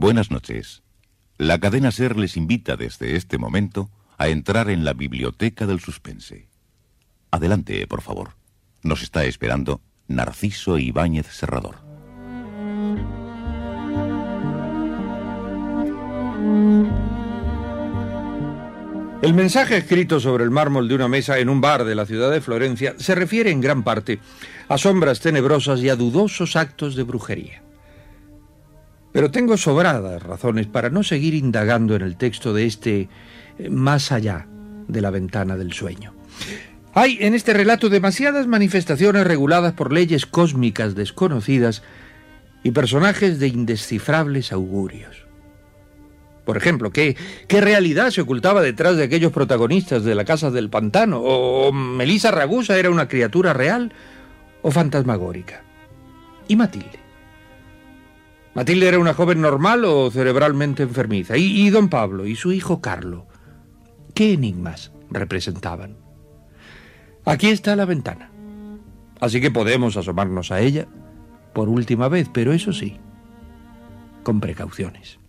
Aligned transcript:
Buenas 0.00 0.30
noches. 0.30 0.84
La 1.38 1.58
cadena 1.58 1.90
Ser 1.90 2.16
les 2.16 2.36
invita 2.36 2.76
desde 2.76 3.16
este 3.16 3.36
momento 3.36 3.90
a 4.16 4.28
entrar 4.28 4.70
en 4.70 4.84
la 4.84 4.92
biblioteca 4.92 5.66
del 5.66 5.80
suspense. 5.80 6.46
Adelante, 7.32 7.84
por 7.88 8.00
favor. 8.00 8.36
Nos 8.84 9.02
está 9.02 9.24
esperando 9.24 9.80
Narciso 10.06 10.78
Ibáñez 10.78 11.26
Serrador. 11.26 11.78
El 19.20 19.34
mensaje 19.34 19.78
escrito 19.78 20.20
sobre 20.20 20.44
el 20.44 20.52
mármol 20.52 20.86
de 20.86 20.94
una 20.94 21.08
mesa 21.08 21.40
en 21.40 21.48
un 21.48 21.60
bar 21.60 21.82
de 21.82 21.96
la 21.96 22.06
ciudad 22.06 22.30
de 22.30 22.40
Florencia 22.40 22.94
se 22.98 23.16
refiere 23.16 23.50
en 23.50 23.60
gran 23.60 23.82
parte 23.82 24.20
a 24.68 24.78
sombras 24.78 25.18
tenebrosas 25.18 25.80
y 25.80 25.88
a 25.88 25.96
dudosos 25.96 26.54
actos 26.54 26.94
de 26.94 27.02
brujería. 27.02 27.67
Pero 29.18 29.32
tengo 29.32 29.56
sobradas 29.56 30.22
razones 30.22 30.68
para 30.68 30.90
no 30.90 31.02
seguir 31.02 31.34
indagando 31.34 31.96
en 31.96 32.02
el 32.02 32.16
texto 32.16 32.54
de 32.54 32.66
este 32.66 33.08
eh, 33.58 33.68
más 33.68 34.12
allá 34.12 34.46
de 34.86 35.00
la 35.00 35.10
ventana 35.10 35.56
del 35.56 35.72
sueño. 35.72 36.14
Hay 36.94 37.18
en 37.20 37.34
este 37.34 37.52
relato 37.52 37.88
demasiadas 37.88 38.46
manifestaciones 38.46 39.26
reguladas 39.26 39.72
por 39.72 39.92
leyes 39.92 40.24
cósmicas 40.24 40.94
desconocidas 40.94 41.82
y 42.62 42.70
personajes 42.70 43.40
de 43.40 43.48
indescifrables 43.48 44.52
augurios. 44.52 45.26
Por 46.44 46.56
ejemplo, 46.56 46.92
¿qué, 46.92 47.16
¿qué, 47.48 47.60
realidad 47.60 48.10
se 48.10 48.20
ocultaba 48.20 48.62
detrás 48.62 48.96
de 48.96 49.02
aquellos 49.02 49.32
protagonistas 49.32 50.04
de 50.04 50.14
la 50.14 50.24
Casa 50.24 50.52
del 50.52 50.70
Pantano? 50.70 51.18
¿O 51.22 51.72
Melisa 51.72 52.30
Ragusa 52.30 52.78
era 52.78 52.90
una 52.90 53.08
criatura 53.08 53.52
real 53.52 53.92
o 54.62 54.70
fantasmagórica? 54.70 55.64
¿Y 56.46 56.54
Matilde? 56.54 57.07
¿Matilde 58.58 58.88
era 58.88 58.98
una 58.98 59.14
joven 59.14 59.40
normal 59.40 59.84
o 59.84 60.10
cerebralmente 60.10 60.82
enfermiza? 60.82 61.36
¿Y, 61.36 61.44
y 61.44 61.70
don 61.70 61.88
Pablo 61.88 62.26
y 62.26 62.34
su 62.34 62.50
hijo 62.50 62.80
Carlo? 62.80 63.28
¿Qué 64.14 64.32
enigmas 64.32 64.90
representaban? 65.10 65.96
Aquí 67.24 67.50
está 67.50 67.76
la 67.76 67.84
ventana. 67.84 68.32
Así 69.20 69.40
que 69.40 69.52
podemos 69.52 69.96
asomarnos 69.96 70.50
a 70.50 70.60
ella 70.60 70.88
por 71.52 71.68
última 71.68 72.08
vez, 72.08 72.28
pero 72.32 72.52
eso 72.52 72.72
sí, 72.72 72.96
con 74.24 74.40
precauciones. 74.40 75.20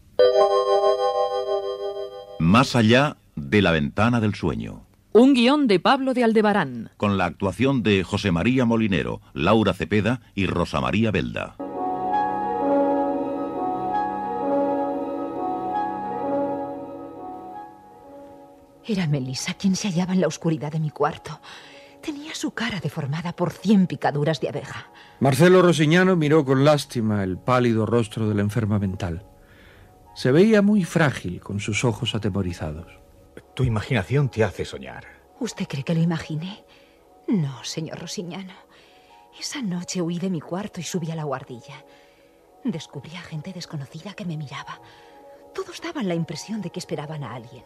Más 2.39 2.75
allá 2.75 3.17
de 3.35 3.61
la 3.61 3.69
ventana 3.69 4.19
del 4.19 4.33
sueño. 4.33 4.87
Un 5.11 5.35
guion 5.35 5.67
de 5.67 5.79
Pablo 5.79 6.15
de 6.15 6.23
Aldebarán. 6.23 6.89
Con 6.97 7.19
la 7.19 7.25
actuación 7.25 7.83
de 7.83 8.03
José 8.03 8.31
María 8.31 8.65
Molinero, 8.65 9.21
Laura 9.35 9.75
Cepeda 9.75 10.21
y 10.33 10.47
Rosa 10.47 10.81
María 10.81 11.11
Belda. 11.11 11.57
Era 18.89 19.05
Melissa 19.05 19.53
quien 19.53 19.75
se 19.75 19.87
hallaba 19.87 20.13
en 20.13 20.21
la 20.21 20.25
oscuridad 20.25 20.71
de 20.71 20.79
mi 20.79 20.89
cuarto. 20.89 21.39
Tenía 22.01 22.33
su 22.33 22.55
cara 22.55 22.79
deformada 22.79 23.35
por 23.35 23.51
cien 23.51 23.85
picaduras 23.85 24.41
de 24.41 24.49
abeja. 24.49 24.89
Marcelo 25.19 25.61
Rosiñano 25.61 26.15
miró 26.15 26.43
con 26.43 26.65
lástima 26.65 27.23
el 27.23 27.37
pálido 27.37 27.85
rostro 27.85 28.27
de 28.27 28.33
la 28.33 28.41
enferma 28.41 28.79
mental. 28.79 29.27
Se 30.15 30.31
veía 30.31 30.63
muy 30.63 30.85
frágil 30.85 31.39
con 31.39 31.59
sus 31.59 31.85
ojos 31.85 32.15
atemorizados. 32.15 32.87
Tu 33.53 33.63
imaginación 33.63 34.27
te 34.29 34.43
hace 34.43 34.65
soñar. 34.65 35.05
¿Usted 35.39 35.67
cree 35.67 35.83
que 35.83 35.93
lo 35.93 36.01
imaginé? 36.01 36.65
No, 37.27 37.63
señor 37.63 37.99
Rosiñano. 37.99 38.55
Esa 39.39 39.61
noche 39.61 40.01
huí 40.01 40.17
de 40.17 40.31
mi 40.31 40.41
cuarto 40.41 40.81
y 40.81 40.83
subí 40.83 41.11
a 41.11 41.15
la 41.15 41.25
guardilla. 41.25 41.85
Descubrí 42.63 43.15
a 43.15 43.21
gente 43.21 43.53
desconocida 43.53 44.15
que 44.15 44.25
me 44.25 44.35
miraba. 44.35 44.81
Todos 45.53 45.79
daban 45.79 46.07
la 46.07 46.15
impresión 46.15 46.61
de 46.63 46.71
que 46.71 46.79
esperaban 46.79 47.23
a 47.23 47.35
alguien. 47.35 47.63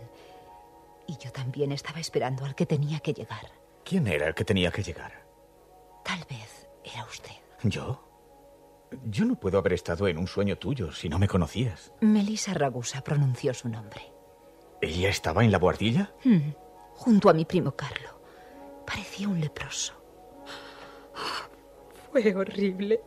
Y 1.07 1.17
yo 1.17 1.31
también 1.31 1.71
estaba 1.71 1.99
esperando 1.99 2.45
al 2.45 2.55
que 2.55 2.65
tenía 2.65 2.99
que 2.99 3.13
llegar. 3.13 3.51
¿Quién 3.83 4.07
era 4.07 4.27
el 4.27 4.33
que 4.33 4.45
tenía 4.45 4.71
que 4.71 4.83
llegar? 4.83 5.25
Tal 6.03 6.19
vez 6.29 6.67
era 6.83 7.03
usted. 7.05 7.31
¿Yo? 7.63 8.09
Yo 9.05 9.25
no 9.25 9.35
puedo 9.35 9.57
haber 9.57 9.73
estado 9.73 10.07
en 10.07 10.17
un 10.17 10.27
sueño 10.27 10.57
tuyo 10.57 10.91
si 10.91 11.09
no 11.09 11.19
me 11.19 11.27
conocías. 11.27 11.91
Melissa 12.01 12.53
Ragusa 12.53 13.03
pronunció 13.03 13.53
su 13.53 13.67
nombre. 13.67 14.01
¿Ella 14.81 15.09
estaba 15.09 15.43
en 15.43 15.51
la 15.51 15.57
guardilla? 15.57 16.13
Hmm, 16.23 16.51
junto 16.93 17.29
a 17.29 17.33
mi 17.33 17.45
primo 17.45 17.75
Carlo. 17.75 18.21
Parecía 18.85 19.27
un 19.27 19.39
leproso. 19.39 19.93
Fue 22.11 22.35
horrible. 22.35 23.01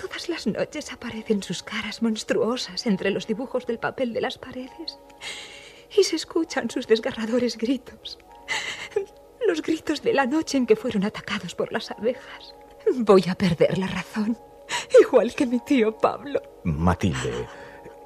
Todas 0.00 0.28
las 0.28 0.46
noches 0.46 0.92
aparecen 0.92 1.42
sus 1.42 1.62
caras 1.62 2.02
monstruosas 2.02 2.86
entre 2.86 3.10
los 3.10 3.26
dibujos 3.26 3.66
del 3.66 3.78
papel 3.78 4.12
de 4.12 4.20
las 4.20 4.38
paredes 4.38 4.98
y 5.96 6.04
se 6.04 6.16
escuchan 6.16 6.70
sus 6.70 6.86
desgarradores 6.86 7.56
gritos. 7.56 8.18
Los 9.46 9.62
gritos 9.62 10.02
de 10.02 10.14
la 10.14 10.26
noche 10.26 10.56
en 10.56 10.66
que 10.66 10.76
fueron 10.76 11.04
atacados 11.04 11.54
por 11.54 11.72
las 11.72 11.90
abejas. 11.90 12.54
Voy 12.96 13.24
a 13.28 13.34
perder 13.34 13.78
la 13.78 13.86
razón, 13.86 14.38
igual 15.00 15.34
que 15.34 15.46
mi 15.46 15.60
tío 15.60 15.96
Pablo. 15.96 16.40
Matilde, 16.64 17.46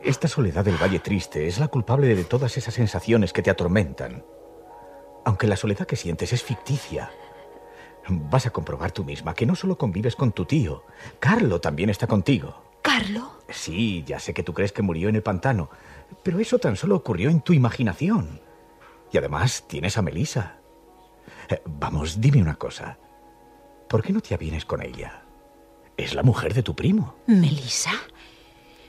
esta 0.03 0.29
soledad 0.29 0.65
del 0.65 0.81
Valle 0.81 0.99
Triste 0.99 1.47
es 1.47 1.59
la 1.59 1.69
culpable 1.69 2.15
de 2.15 2.25
todas 2.25 2.57
esas 2.57 2.75
sensaciones 2.75 3.33
que 3.33 3.43
te 3.43 3.51
atormentan. 3.51 4.25
Aunque 5.25 5.47
la 5.47 5.57
soledad 5.57 5.87
que 5.87 5.97
sientes 5.97 6.33
es 6.33 6.43
ficticia. 6.43 7.11
Vas 8.09 8.47
a 8.47 8.51
comprobar 8.51 8.93
tú 8.93 9.05
misma 9.05 9.35
que 9.35 9.47
no 9.47 9.57
solo 9.57 9.77
convives 9.77 10.15
con 10.15 10.33
tu 10.33 10.45
tío, 10.45 10.85
Carlo 11.19 11.61
también 11.61 11.91
está 11.91 12.07
contigo. 12.07 12.66
¿Carlo? 12.87 13.33
Sí, 13.49 14.05
ya 14.07 14.21
sé 14.21 14.33
que 14.33 14.45
tú 14.45 14.55
crees 14.55 14.71
que 14.71 14.81
murió 14.81 15.09
en 15.09 15.17
el 15.17 15.23
pantano, 15.25 15.71
pero 16.23 16.39
eso 16.39 16.61
tan 16.61 16.77
solo 16.77 16.95
ocurrió 16.95 17.31
en 17.31 17.41
tu 17.41 17.53
imaginación. 17.53 18.41
Y 19.11 19.19
además 19.19 19.65
tienes 19.67 19.99
a 19.99 20.03
Melissa. 20.03 20.59
Eh, 21.49 21.61
vamos, 21.65 22.21
dime 22.21 22.41
una 22.41 22.55
cosa. 22.55 22.97
¿Por 23.89 24.05
qué 24.05 24.13
no 24.13 24.21
te 24.21 24.35
avienes 24.35 24.65
con 24.65 24.83
ella? 24.83 25.25
Es 25.97 26.15
la 26.15 26.23
mujer 26.23 26.55
de 26.55 26.63
tu 26.63 26.77
primo. 26.77 27.17
¿Melissa? 27.27 27.91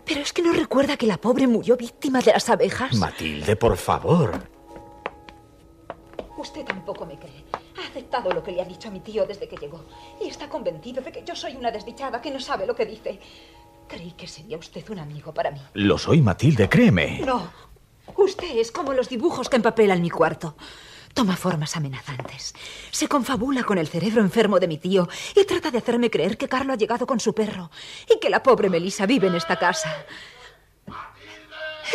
Pero 0.06 0.22
es 0.22 0.31
que 0.31 0.44
no 0.44 0.53
recuerda 0.53 0.96
que 0.96 1.08
la 1.08 1.18
pobre 1.18 1.47
murió 1.47 1.75
víctima 1.75 2.19
de 2.19 2.34
las 2.34 2.50
abejas. 2.50 2.94
Matilde, 2.94 3.56
por 3.56 3.78
favor. 3.78 4.47
Usted 6.38 6.64
tampoco 6.66 7.03
me 7.03 7.18
cree. 7.18 7.46
Ha 7.81 7.88
aceptado 7.88 8.31
lo 8.31 8.44
que 8.44 8.52
le 8.52 8.62
ha 8.62 8.66
dicho 8.66 8.90
a 8.90 8.91
mi 8.91 9.00
tío 9.00 9.25
desde 9.25 9.47
que 9.47 9.58
llegó. 9.58 9.85
Y 10.22 10.28
está 10.28 10.47
convencido 10.47 11.02
de 11.02 11.12
que 11.12 11.24
yo 11.24 11.35
soy 11.35 11.56
una 11.56 11.72
desdichada 11.72 12.22
que 12.22 12.29
no 12.29 12.40
sabe 12.40 12.68
lo 12.68 12.75
que 12.75 12.85
dice. 12.85 13.19
Creí 13.87 14.11
que 14.11 14.27
sería 14.27 14.57
usted 14.57 14.87
un 14.89 14.99
amigo 14.99 15.33
para 15.33 15.51
mí. 15.51 15.61
Lo 15.73 15.97
soy, 15.97 16.21
Matilde, 16.21 16.67
créeme. 16.67 17.21
No. 17.25 17.51
Usted 18.15 18.57
es 18.57 18.71
como 18.71 18.93
los 18.93 19.09
dibujos 19.09 19.49
que 19.49 19.55
empapelan 19.57 20.01
mi 20.01 20.09
cuarto. 20.09 20.57
Toma 21.13 21.35
formas 21.35 21.75
amenazantes. 21.75 22.53
Se 22.91 23.07
confabula 23.07 23.63
con 23.63 23.77
el 23.77 23.87
cerebro 23.87 24.21
enfermo 24.21 24.59
de 24.59 24.67
mi 24.67 24.78
tío 24.78 25.07
y 25.35 25.45
trata 25.45 25.72
de 25.72 25.79
hacerme 25.79 26.09
creer 26.11 26.37
que 26.37 26.47
Carlo 26.47 26.73
ha 26.73 26.78
llegado 26.78 27.07
con 27.07 27.19
su 27.19 27.34
perro 27.34 27.72
y 28.13 28.19
que 28.19 28.29
la 28.29 28.43
pobre 28.43 28.69
Melissa 28.69 29.05
vive 29.05 29.28
en 29.28 29.35
esta 29.35 29.57
casa. 29.57 30.05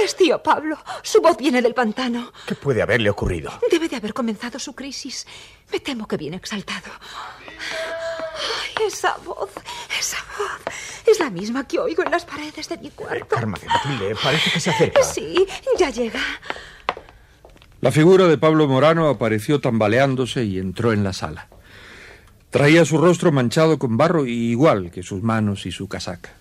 Es 0.03 0.17
tío 0.17 0.43
Pablo. 0.43 0.79
Su 1.03 1.21
voz 1.21 1.37
viene 1.37 1.61
del 1.61 1.75
pantano. 1.75 2.33
¿Qué 2.47 2.55
puede 2.55 2.83
haberle 2.83 3.11
ocurrido? 3.11 3.53
Debe 3.71 3.89
de 3.89 3.97
haber 3.97 4.15
comenzado 4.15 4.59
su 4.59 4.75
crisis. 4.75 5.27
Me 5.71 5.81
temo 5.81 6.09
que 6.09 6.17
viene 6.17 6.39
exaltado. 6.39 6.91
Ay, 7.39 8.87
esa 8.87 9.17
voz, 9.19 9.51
esa 9.99 10.19
voz. 10.39 10.75
Es 11.07 11.19
la 11.19 11.31
misma 11.31 11.67
que 11.67 11.79
oigo 11.79 12.03
en 12.03 12.11
las 12.11 12.25
paredes 12.25 12.69
de 12.69 12.79
mi 12.79 12.91
cuarto. 12.91 13.27
Cálmate, 13.29 13.67
Matilde. 13.67 14.15
Parece 14.23 14.51
que 14.51 14.61
se 14.61 14.71
acerca. 14.71 15.03
Sí, 15.03 15.47
ya 15.79 15.91
llega. 15.91 16.21
La 17.81 17.91
figura 17.91 18.27
de 18.29 18.39
Pablo 18.39 18.69
Morano 18.69 19.09
apareció 19.09 19.61
tambaleándose 19.61 20.45
y 20.45 20.59
entró 20.59 20.93
en 20.93 21.03
la 21.03 21.13
sala. 21.13 21.49
Traía 22.51 22.85
su 22.85 22.99
rostro 22.99 23.33
manchado 23.33 23.79
con 23.79 23.97
barro 23.97 24.27
igual 24.27 24.91
que 24.91 25.03
sus 25.03 25.23
manos 25.23 25.67
y 25.67 25.73
su 25.73 25.89
casaca. 25.89 26.35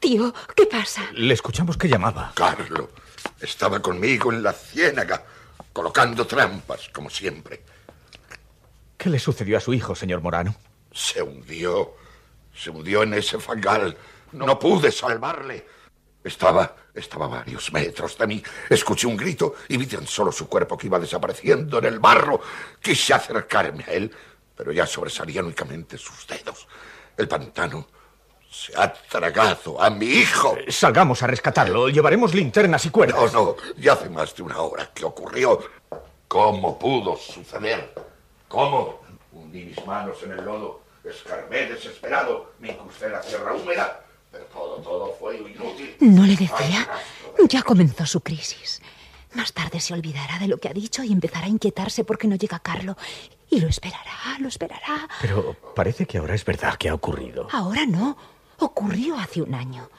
Tío, 0.00 0.34
¿qué 0.56 0.66
pasa? 0.66 1.02
Le 1.12 1.34
escuchamos 1.34 1.76
que 1.76 1.88
llamaba. 1.88 2.32
Carlo 2.34 2.90
estaba 3.40 3.80
conmigo 3.80 4.32
en 4.32 4.42
la 4.42 4.52
ciénaga, 4.52 5.22
colocando 5.72 6.26
trampas, 6.26 6.88
como 6.92 7.10
siempre. 7.10 7.62
¿Qué 8.96 9.10
le 9.10 9.18
sucedió 9.18 9.58
a 9.58 9.60
su 9.60 9.72
hijo, 9.74 9.94
señor 9.94 10.20
Morano? 10.22 10.54
Se 10.92 11.22
hundió 11.22 11.94
Se 12.54 12.70
hundió 12.70 13.02
en 13.02 13.14
ese 13.14 13.38
fangal. 13.38 13.96
No 14.32 14.58
pude 14.58 14.90
salvarle. 14.90 15.66
Estaba, 16.22 16.74
estaba 16.94 17.26
a 17.26 17.28
varios 17.28 17.72
metros 17.72 18.16
de 18.16 18.26
mí. 18.26 18.42
Escuché 18.70 19.06
un 19.06 19.16
grito 19.16 19.56
y 19.68 19.76
vi 19.76 19.86
tan 19.86 20.06
solo 20.06 20.32
su 20.32 20.48
cuerpo 20.48 20.76
que 20.78 20.86
iba 20.86 20.98
desapareciendo 20.98 21.78
en 21.78 21.84
el 21.84 21.98
barro. 21.98 22.40
Quise 22.80 23.12
acercarme 23.12 23.84
a 23.84 23.92
él, 23.92 24.10
pero 24.56 24.72
ya 24.72 24.86
sobresalían 24.86 25.44
únicamente 25.44 25.98
sus 25.98 26.26
dedos. 26.26 26.66
El 27.16 27.28
pantano 27.28 27.86
se 28.50 28.72
ha 28.76 28.92
tragado 28.92 29.82
a 29.82 29.90
mi 29.90 30.06
hijo. 30.06 30.56
Eh, 30.56 30.70
salgamos 30.70 31.22
a 31.22 31.26
rescatarlo. 31.26 31.88
Llevaremos 31.88 32.34
linternas 32.34 32.86
y 32.86 32.90
cuerdas. 32.90 33.32
No, 33.32 33.44
no. 33.44 33.56
Ya 33.76 33.92
hace 33.94 34.08
más 34.08 34.34
de 34.34 34.42
una 34.42 34.60
hora 34.60 34.90
que 34.94 35.04
ocurrió. 35.04 35.60
¿Cómo 36.28 36.78
pudo 36.78 37.16
suceder? 37.16 37.92
¿Cómo? 38.48 39.00
Hundí 39.32 39.64
mis 39.64 39.84
manos 39.84 40.22
en 40.22 40.32
el 40.32 40.44
lodo, 40.44 40.82
escarbé 41.10 41.66
desesperado, 41.66 42.52
me 42.58 42.70
incrusté 42.70 43.06
en 43.06 43.12
la 43.12 43.20
tierra 43.20 43.54
húmeda, 43.54 44.04
pero 44.30 44.44
todo, 44.46 44.76
todo 44.76 45.16
fue 45.18 45.36
inútil. 45.36 45.96
¿No 46.00 46.24
le 46.24 46.36
decía? 46.36 46.88
Ya 47.48 47.62
comenzó 47.62 48.06
su 48.06 48.20
crisis. 48.20 48.80
Más 49.34 49.52
tarde 49.52 49.80
se 49.80 49.94
olvidará 49.94 50.38
de 50.38 50.48
lo 50.48 50.58
que 50.58 50.68
ha 50.68 50.72
dicho 50.72 51.02
y 51.02 51.12
empezará 51.12 51.46
a 51.46 51.48
inquietarse 51.48 52.04
porque 52.04 52.28
no 52.28 52.36
llega 52.36 52.60
Carlo. 52.60 52.96
Y 53.50 53.60
lo 53.60 53.68
esperará, 53.68 54.38
lo 54.38 54.48
esperará. 54.48 55.08
Pero 55.20 55.54
parece 55.74 56.06
que 56.06 56.18
ahora 56.18 56.34
es 56.34 56.44
verdad 56.44 56.76
que 56.76 56.88
ha 56.88 56.94
ocurrido. 56.94 57.48
Ahora 57.52 57.84
no. 57.86 58.16
Ocurrió 58.58 59.18
hace 59.18 59.42
un 59.42 59.54
año. 59.54 59.90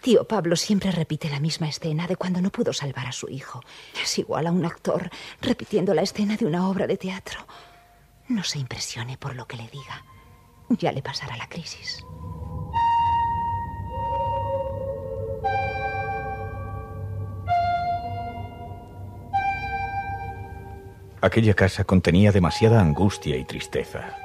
Tío 0.00 0.26
Pablo 0.26 0.56
siempre 0.56 0.90
repite 0.90 1.30
la 1.30 1.38
misma 1.38 1.68
escena 1.68 2.08
de 2.08 2.16
cuando 2.16 2.40
no 2.40 2.50
pudo 2.50 2.72
salvar 2.72 3.06
a 3.06 3.12
su 3.12 3.28
hijo. 3.28 3.62
Es 4.02 4.18
igual 4.18 4.48
a 4.48 4.50
un 4.50 4.64
actor 4.64 5.10
repitiendo 5.40 5.94
la 5.94 6.02
escena 6.02 6.36
de 6.36 6.44
una 6.44 6.68
obra 6.68 6.88
de 6.88 6.96
teatro. 6.96 7.46
No 8.26 8.42
se 8.42 8.58
impresione 8.58 9.16
por 9.16 9.36
lo 9.36 9.46
que 9.46 9.56
le 9.56 9.68
diga. 9.68 10.04
Ya 10.78 10.92
le 10.92 11.02
pasará 11.02 11.36
la 11.36 11.48
crisis. 11.48 12.04
Aquella 21.20 21.54
casa 21.54 21.84
contenía 21.84 22.32
demasiada 22.32 22.80
angustia 22.80 23.36
y 23.36 23.44
tristeza. 23.44 24.16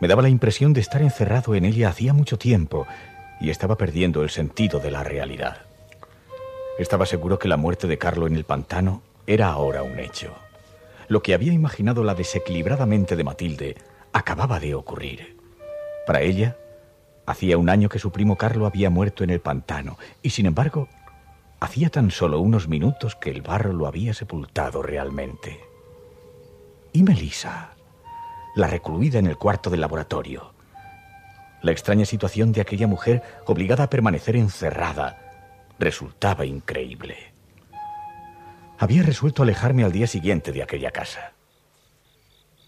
Me 0.00 0.08
daba 0.08 0.20
la 0.20 0.28
impresión 0.28 0.74
de 0.74 0.80
estar 0.80 1.00
encerrado 1.00 1.54
en 1.54 1.64
ella 1.64 1.88
hacía 1.88 2.12
mucho 2.12 2.38
tiempo 2.38 2.86
y 3.40 3.48
estaba 3.48 3.76
perdiendo 3.76 4.22
el 4.22 4.28
sentido 4.28 4.80
de 4.80 4.90
la 4.90 5.02
realidad. 5.02 5.62
Estaba 6.78 7.06
seguro 7.06 7.38
que 7.38 7.48
la 7.48 7.56
muerte 7.56 7.86
de 7.86 7.96
Carlo 7.96 8.26
en 8.26 8.36
el 8.36 8.44
pantano 8.44 9.02
era 9.26 9.48
ahora 9.48 9.82
un 9.82 9.98
hecho. 9.98 10.34
Lo 11.08 11.22
que 11.22 11.32
había 11.32 11.54
imaginado 11.54 12.04
la 12.04 12.14
desequilibradamente 12.14 13.16
de 13.16 13.24
Matilde 13.24 13.76
acababa 14.12 14.60
de 14.60 14.74
ocurrir. 14.74 15.39
Para 16.06 16.20
ella, 16.22 16.56
hacía 17.26 17.58
un 17.58 17.68
año 17.68 17.88
que 17.88 17.98
su 17.98 18.10
primo 18.10 18.36
Carlo 18.36 18.66
había 18.66 18.90
muerto 18.90 19.24
en 19.24 19.30
el 19.30 19.40
pantano 19.40 19.98
y 20.22 20.30
sin 20.30 20.46
embargo, 20.46 20.88
hacía 21.60 21.90
tan 21.90 22.10
solo 22.10 22.40
unos 22.40 22.68
minutos 22.68 23.16
que 23.16 23.30
el 23.30 23.42
barro 23.42 23.72
lo 23.72 23.86
había 23.86 24.14
sepultado 24.14 24.82
realmente. 24.82 25.60
¿Y 26.92 27.02
Melissa? 27.02 27.74
La 28.56 28.66
recluida 28.66 29.18
en 29.18 29.26
el 29.26 29.36
cuarto 29.36 29.70
del 29.70 29.80
laboratorio. 29.80 30.52
La 31.62 31.70
extraña 31.70 32.06
situación 32.06 32.52
de 32.52 32.62
aquella 32.62 32.86
mujer 32.86 33.22
obligada 33.46 33.84
a 33.84 33.90
permanecer 33.90 34.34
encerrada 34.34 35.18
resultaba 35.78 36.46
increíble. 36.46 37.32
Había 38.78 39.02
resuelto 39.02 39.42
alejarme 39.42 39.84
al 39.84 39.92
día 39.92 40.06
siguiente 40.06 40.52
de 40.52 40.62
aquella 40.62 40.90
casa. 40.90 41.34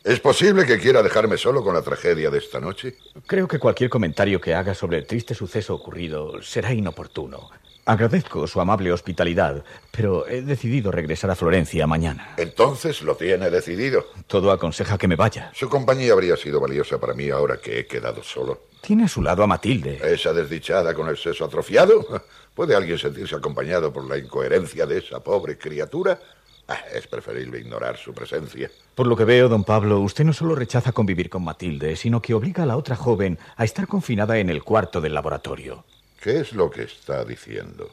¿Es 0.04 0.18
posible 0.18 0.66
que 0.66 0.80
quiera 0.80 1.00
dejarme 1.00 1.38
solo 1.38 1.62
con 1.62 1.74
la 1.74 1.82
tragedia 1.82 2.28
de 2.28 2.38
esta 2.38 2.58
noche? 2.58 2.96
Creo 3.24 3.46
que 3.46 3.60
cualquier 3.60 3.88
comentario 3.88 4.40
que 4.40 4.52
haga 4.52 4.74
sobre 4.74 4.98
el 4.98 5.06
triste 5.06 5.32
suceso 5.32 5.76
ocurrido 5.76 6.42
será 6.42 6.72
inoportuno. 6.72 7.50
Agradezco 7.84 8.48
su 8.48 8.60
amable 8.60 8.92
hospitalidad, 8.92 9.64
pero 9.92 10.26
he 10.26 10.42
decidido 10.42 10.90
regresar 10.90 11.30
a 11.30 11.36
Florencia 11.36 11.86
mañana. 11.86 12.34
Entonces 12.36 13.02
lo 13.02 13.14
tiene 13.16 13.48
decidido. 13.48 14.06
Todo 14.26 14.50
aconseja 14.50 14.98
que 14.98 15.06
me 15.06 15.14
vaya. 15.14 15.52
Su 15.54 15.68
compañía 15.68 16.14
habría 16.14 16.36
sido 16.36 16.60
valiosa 16.60 16.98
para 16.98 17.14
mí 17.14 17.30
ahora 17.30 17.58
que 17.58 17.78
he 17.78 17.86
quedado 17.86 18.24
solo. 18.24 18.62
Tiene 18.80 19.04
a 19.04 19.08
su 19.08 19.22
lado 19.22 19.44
a 19.44 19.46
Matilde. 19.46 20.00
¿Esa 20.02 20.32
desdichada 20.32 20.94
con 20.94 21.08
el 21.08 21.16
seso 21.16 21.44
atrofiado? 21.44 22.04
¿Puede 22.54 22.74
alguien 22.74 22.98
sentirse 22.98 23.36
acompañado 23.36 23.92
por 23.92 24.04
la 24.08 24.18
incoherencia 24.18 24.84
de 24.84 24.98
esa 24.98 25.20
pobre 25.20 25.56
criatura? 25.56 26.18
Ah, 26.68 26.78
es 26.94 27.06
preferible 27.06 27.58
ignorar 27.58 27.96
su 27.96 28.14
presencia. 28.14 28.70
Por 28.94 29.06
lo 29.06 29.16
que 29.16 29.24
veo, 29.24 29.48
don 29.48 29.64
Pablo, 29.64 30.00
usted 30.00 30.24
no 30.24 30.32
solo 30.32 30.54
rechaza 30.54 30.92
convivir 30.92 31.28
con 31.28 31.44
Matilde, 31.44 31.96
sino 31.96 32.22
que 32.22 32.34
obliga 32.34 32.62
a 32.62 32.66
la 32.66 32.76
otra 32.76 32.96
joven 32.96 33.38
a 33.56 33.64
estar 33.64 33.88
confinada 33.88 34.38
en 34.38 34.48
el 34.48 34.62
cuarto 34.62 35.00
del 35.00 35.14
laboratorio. 35.14 35.84
¿Qué 36.20 36.40
es 36.40 36.52
lo 36.52 36.70
que 36.70 36.84
está 36.84 37.24
diciendo? 37.24 37.90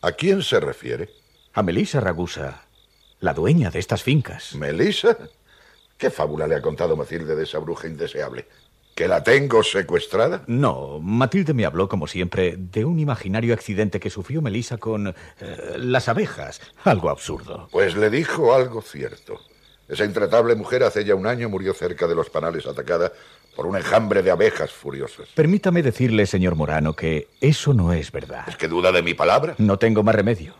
¿A 0.00 0.12
quién 0.12 0.42
se 0.42 0.58
refiere? 0.58 1.10
A 1.52 1.62
Melissa 1.62 2.00
Ragusa, 2.00 2.62
la 3.20 3.34
dueña 3.34 3.70
de 3.70 3.78
estas 3.78 4.02
fincas. 4.02 4.54
¿Melissa? 4.54 5.16
¿Qué 5.98 6.10
fábula 6.10 6.46
le 6.46 6.56
ha 6.56 6.62
contado 6.62 6.96
Matilde 6.96 7.36
de 7.36 7.44
esa 7.44 7.58
bruja 7.58 7.86
indeseable? 7.86 8.46
¿Que 8.94 9.08
la 9.08 9.22
tengo 9.24 9.62
secuestrada? 9.62 10.42
No, 10.46 11.00
Matilde 11.00 11.54
me 11.54 11.64
habló, 11.64 11.88
como 11.88 12.06
siempre, 12.06 12.56
de 12.58 12.84
un 12.84 12.98
imaginario 12.98 13.54
accidente 13.54 13.98
que 13.98 14.10
sufrió 14.10 14.42
Melissa 14.42 14.76
con 14.76 15.08
eh, 15.08 15.14
las 15.78 16.08
abejas. 16.08 16.60
Algo 16.84 17.08
absurdo. 17.08 17.68
Pues 17.72 17.96
le 17.96 18.10
dijo 18.10 18.54
algo 18.54 18.82
cierto. 18.82 19.40
Esa 19.88 20.04
intratable 20.04 20.54
mujer 20.54 20.84
hace 20.84 21.04
ya 21.04 21.14
un 21.14 21.26
año 21.26 21.48
murió 21.48 21.74
cerca 21.74 22.06
de 22.06 22.14
los 22.14 22.30
panales 22.30 22.66
atacada 22.66 23.12
por 23.56 23.66
un 23.66 23.76
enjambre 23.76 24.22
de 24.22 24.30
abejas 24.30 24.70
furiosas. 24.72 25.28
Permítame 25.34 25.82
decirle, 25.82 26.26
señor 26.26 26.54
Morano, 26.54 26.94
que 26.94 27.28
eso 27.40 27.74
no 27.74 27.92
es 27.92 28.12
verdad. 28.12 28.44
¿Es 28.48 28.56
que 28.56 28.68
duda 28.68 28.92
de 28.92 29.02
mi 29.02 29.14
palabra? 29.14 29.54
No 29.58 29.78
tengo 29.78 30.02
más 30.02 30.14
remedio. 30.14 30.54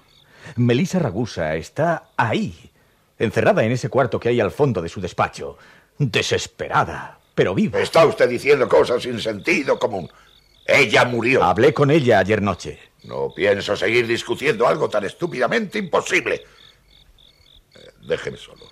Melissa 0.57 0.99
Ragusa 0.99 1.55
está 1.57 2.11
ahí, 2.17 2.73
encerrada 3.19 3.65
en 3.65 3.73
ese 3.73 3.89
cuarto 3.89 4.21
que 4.21 4.29
hay 4.31 4.41
al 4.41 4.51
fondo 4.51 4.83
de 4.83 4.89
su 4.89 5.01
despacho, 5.01 5.57
desesperada, 5.99 7.21
pero 7.35 7.55
viva. 7.55 7.81
Está 7.81 8.05
usted 8.07 8.29
diciendo 8.29 8.69
cosas 8.69 9.03
sin 9.03 9.21
sentido 9.21 9.79
común. 9.79 10.11
Ella 10.67 11.05
murió. 11.05 11.43
Hablé 11.43 11.73
con 11.75 11.91
ella 11.91 12.19
ayer 12.19 12.41
noche. 12.41 12.79
No 13.05 13.33
pienso 13.35 13.77
seguir 13.77 14.07
discutiendo 14.07 14.67
algo 14.67 14.89
tan 14.89 15.05
estúpidamente 15.05 15.79
imposible. 15.79 16.45
Eh, 17.75 17.91
déjeme 18.03 18.37
solo. 18.37 18.67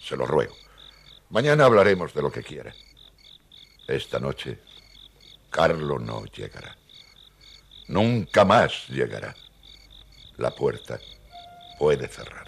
Se 0.00 0.16
lo 0.16 0.26
ruego. 0.26 0.54
Mañana 1.30 1.64
hablaremos 1.64 2.14
de 2.14 2.22
lo 2.22 2.30
que 2.30 2.42
quiera. 2.42 2.72
Esta 3.86 4.18
noche, 4.20 4.58
Carlo 5.50 5.98
no 5.98 6.24
llegará. 6.26 6.76
Nunca 7.88 8.44
más 8.44 8.86
llegará. 8.88 9.34
La 10.36 10.50
puerta 10.50 11.00
puede 11.78 12.06
cerrarse. 12.06 12.47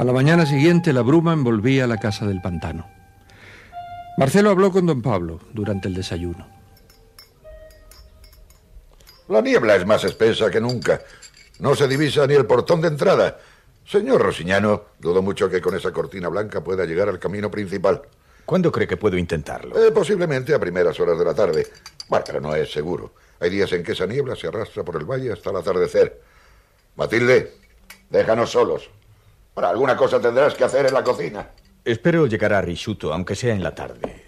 A 0.00 0.04
la 0.04 0.14
mañana 0.14 0.46
siguiente 0.46 0.94
la 0.94 1.02
bruma 1.02 1.34
envolvía 1.34 1.86
la 1.86 1.98
casa 1.98 2.26
del 2.26 2.40
pantano. 2.40 2.88
Marcelo 4.16 4.48
habló 4.48 4.72
con 4.72 4.86
don 4.86 5.02
Pablo 5.02 5.40
durante 5.52 5.88
el 5.88 5.94
desayuno. 5.94 6.48
La 9.28 9.42
niebla 9.42 9.76
es 9.76 9.84
más 9.84 10.02
espesa 10.04 10.50
que 10.50 10.58
nunca. 10.58 11.02
No 11.58 11.74
se 11.74 11.86
divisa 11.86 12.26
ni 12.26 12.32
el 12.32 12.46
portón 12.46 12.80
de 12.80 12.88
entrada. 12.88 13.40
Señor 13.84 14.22
Rosiñano, 14.22 14.84
dudo 14.98 15.20
mucho 15.20 15.50
que 15.50 15.60
con 15.60 15.76
esa 15.76 15.92
cortina 15.92 16.28
blanca 16.28 16.64
pueda 16.64 16.86
llegar 16.86 17.10
al 17.10 17.18
camino 17.18 17.50
principal. 17.50 18.00
¿Cuándo 18.46 18.72
cree 18.72 18.88
que 18.88 18.96
puedo 18.96 19.18
intentarlo? 19.18 19.78
Eh, 19.78 19.90
posiblemente 19.92 20.54
a 20.54 20.58
primeras 20.58 20.98
horas 20.98 21.18
de 21.18 21.24
la 21.26 21.34
tarde. 21.34 21.66
Bueno, 22.08 22.24
pero 22.26 22.40
no 22.40 22.54
es 22.54 22.72
seguro. 22.72 23.12
Hay 23.38 23.50
días 23.50 23.70
en 23.74 23.82
que 23.82 23.92
esa 23.92 24.06
niebla 24.06 24.34
se 24.34 24.46
arrastra 24.46 24.82
por 24.82 24.96
el 24.96 25.04
valle 25.04 25.30
hasta 25.30 25.50
el 25.50 25.56
atardecer. 25.56 26.22
Matilde, 26.96 27.52
déjanos 28.08 28.50
solos. 28.50 28.88
Bueno, 29.60 29.72
alguna 29.72 29.94
cosa 29.94 30.18
tendrás 30.18 30.54
que 30.54 30.64
hacer 30.64 30.86
en 30.86 30.94
la 30.94 31.04
cocina. 31.04 31.50
Espero 31.84 32.26
llegar 32.26 32.54
a 32.54 32.62
Rishuto, 32.62 33.12
aunque 33.12 33.34
sea 33.34 33.52
en 33.52 33.62
la 33.62 33.74
tarde. 33.74 34.24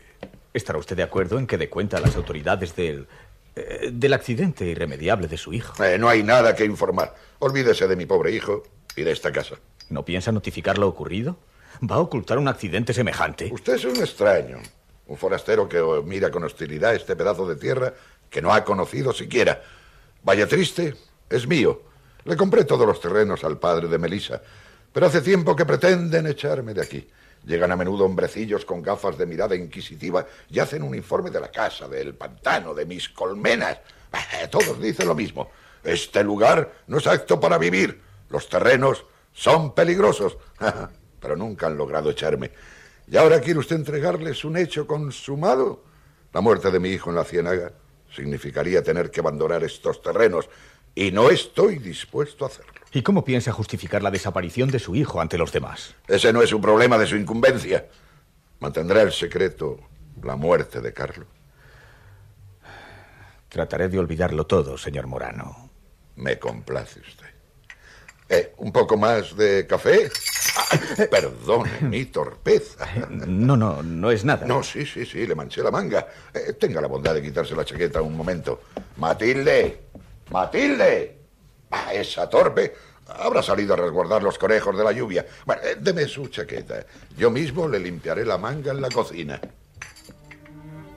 ¿Estará 0.53 0.79
usted 0.79 0.95
de 0.95 1.03
acuerdo 1.03 1.39
en 1.39 1.47
que 1.47 1.57
dé 1.57 1.71
cuenta 1.71 1.97
a 1.97 2.01
las 2.01 2.17
autoridades 2.17 2.77
del 2.77 3.09
eh, 3.57 3.89
del 3.91 4.13
accidente 4.13 4.67
irremediable 4.67 5.29
de 5.29 5.39
su 5.39 5.55
hijo. 5.55 5.83
Eh, 5.83 5.97
no 5.97 6.11
hay 6.11 6.23
nada 6.23 6.55
que 6.55 6.67
informar. 6.67 7.15
Olvídese 7.39 7.89
de 7.89 7.97
mi 7.97 8.05
pobre 8.05 8.31
hijo 8.31 8.63
y 8.95 9.05
de 9.05 9.13
esta 9.13 9.33
casa. 9.33 9.55
¿No 9.89 10.05
piensa 10.05 10.33
notificar 10.33 10.77
lo 10.77 10.87
ocurrido? 10.87 11.39
¿Va 11.81 11.97
a 11.97 12.01
ocultar 12.01 12.37
un 12.37 12.49
accidente 12.49 12.93
semejante? 12.93 13.49
Usted 13.51 13.77
es 13.77 13.87
un 13.87 13.97
extraño. 13.97 14.59
Un 15.07 15.17
forastero 15.17 15.67
que 15.67 15.83
mira 16.05 16.31
con 16.31 16.45
hostilidad 16.45 16.95
este 16.95 17.17
pedazo 17.17 17.49
de 17.49 17.57
tierra 17.57 17.95
que 18.29 18.43
no 18.43 18.53
ha 18.53 18.65
conocido 18.65 19.15
siquiera. 19.15 19.63
Vaya 20.23 20.47
triste, 20.47 20.95
es 21.31 21.47
mío. 21.47 21.81
Le 22.25 22.37
compré 22.37 22.65
todos 22.65 22.87
los 22.87 23.01
terrenos 23.01 23.45
al 23.45 23.59
padre 23.59 23.89
de 23.89 23.97
Melissa, 23.97 24.43
pero 24.93 25.07
hace 25.07 25.21
tiempo 25.21 25.57
que 25.57 25.65
pretenden 25.65 26.27
echarme 26.27 26.75
de 26.75 26.83
aquí. 26.83 27.09
Llegan 27.45 27.73
a 27.73 27.77
menudo 27.77 28.05
hombrecillos 28.05 28.65
con 28.65 28.83
gafas 28.83 29.19
de 29.19 29.27
mirada 29.27 29.57
inquisitiva 29.57 30.27
y 30.49 30.61
hacen 30.61 30.83
un 30.83 30.95
informe 30.95 31.31
de 31.31 31.41
la 31.41 31.51
casa, 31.51 31.89
del 31.89 32.15
pantano, 32.15 32.73
de 32.73 32.87
mis 32.87 33.09
colmenas. 33.09 33.79
Eh, 34.13 34.49
Todos 34.49 34.81
dicen 34.81 35.09
lo 35.09 35.15
mismo. 35.15 35.51
Este 35.83 36.23
lugar 36.23 36.73
no 36.87 36.99
es 36.99 37.07
apto 37.07 37.41
para 37.41 37.59
vivir. 37.59 38.01
Los 38.29 38.49
terrenos 38.49 39.05
son 39.33 39.75
peligrosos. 39.75 40.37
Pero 41.21 41.37
nunca 41.37 41.67
han 41.67 41.77
logrado 41.77 42.11
echarme. 42.11 42.53
¿Y 43.09 43.17
ahora 43.17 43.41
quiere 43.41 43.59
usted 43.59 43.77
entregarles 43.77 44.45
un 44.45 44.57
hecho 44.57 44.87
consumado? 44.87 45.85
La 46.33 46.41
muerte 46.41 46.71
de 46.71 46.79
mi 46.79 46.91
hijo 46.91 47.11
en 47.11 47.17
la 47.17 47.25
ciénaga 47.25 47.73
significaría 48.15 48.83
tener 48.83 49.11
que 49.11 49.21
abandonar 49.21 49.65
estos 49.65 50.01
terrenos. 50.01 50.49
Y 50.95 51.11
no 51.11 51.31
estoy 51.31 51.79
dispuesto 51.79 52.45
a 52.45 52.49
hacerlo. 52.49 52.73
¿Y 52.93 53.03
cómo 53.03 53.25
piensa 53.25 53.53
justificar 53.53 54.03
la 54.03 54.11
desaparición 54.11 54.71
de 54.71 54.79
su 54.79 54.95
hijo 54.95 55.21
ante 55.21 55.39
los 55.39 55.53
demás? 55.53 55.95
Ese 56.07 56.33
no 56.33 56.43
es 56.43 56.53
un 56.53 56.61
problema 56.61 56.99
de 56.99 57.07
su 57.07 57.17
incumbencia. 57.17 57.87
¿Mantendrá 58.61 59.03
el 59.03 59.13
secreto 59.13 59.81
la 60.23 60.37
muerte 60.37 60.81
de 60.81 60.93
Carlos? 60.93 61.27
Trataré 63.49 63.89
de 63.89 63.99
olvidarlo 63.99 64.47
todo, 64.47 64.77
señor 64.77 65.07
Morano. 65.07 65.71
Me 66.17 66.39
complace 66.39 67.01
usted. 67.01 67.27
Eh, 68.29 68.55
¿Un 68.59 68.73
poco 68.73 68.97
más 68.97 69.37
de 69.37 69.67
café? 69.67 70.11
Ah, 70.57 71.07
perdone 71.11 71.81
mi 71.83 72.07
torpeza. 72.07 72.87
No, 73.09 73.57
no, 73.57 73.83
no 73.83 74.11
es 74.11 74.25
nada. 74.25 74.47
No, 74.47 74.63
sí, 74.63 74.87
sí, 74.87 75.05
sí, 75.05 75.27
le 75.27 75.35
manché 75.35 75.63
la 75.63 75.71
manga. 75.71 76.07
Eh, 76.33 76.55
tenga 76.55 76.81
la 76.81 76.89
bondad 76.89 77.15
de 77.15 77.23
quitarse 77.23 77.55
la 77.55 77.65
chaqueta 77.65 78.01
un 78.01 78.17
momento. 78.17 78.63
Matilde, 78.97 79.81
Matilde. 80.31 81.19
Ah, 81.71 81.93
esa 81.95 82.29
torpe 82.29 82.75
habrá 83.07 83.43
salido 83.43 83.75
a 83.75 83.77
resguardar 83.77 84.23
los 84.23 84.39
conejos 84.39 84.77
de 84.77 84.85
la 84.85 84.93
lluvia. 84.93 85.27
Bueno, 85.45 85.63
eh, 85.63 85.77
deme 85.81 86.07
su 86.07 86.29
chaqueta. 86.29 86.85
Yo 87.17 87.31
mismo 87.31 87.69
le 87.69 87.79
limpiaré 87.79 88.25
la 88.25 88.39
manga 88.39 88.73
en 88.73 88.81
la 88.81 88.89
cocina. 88.89 89.41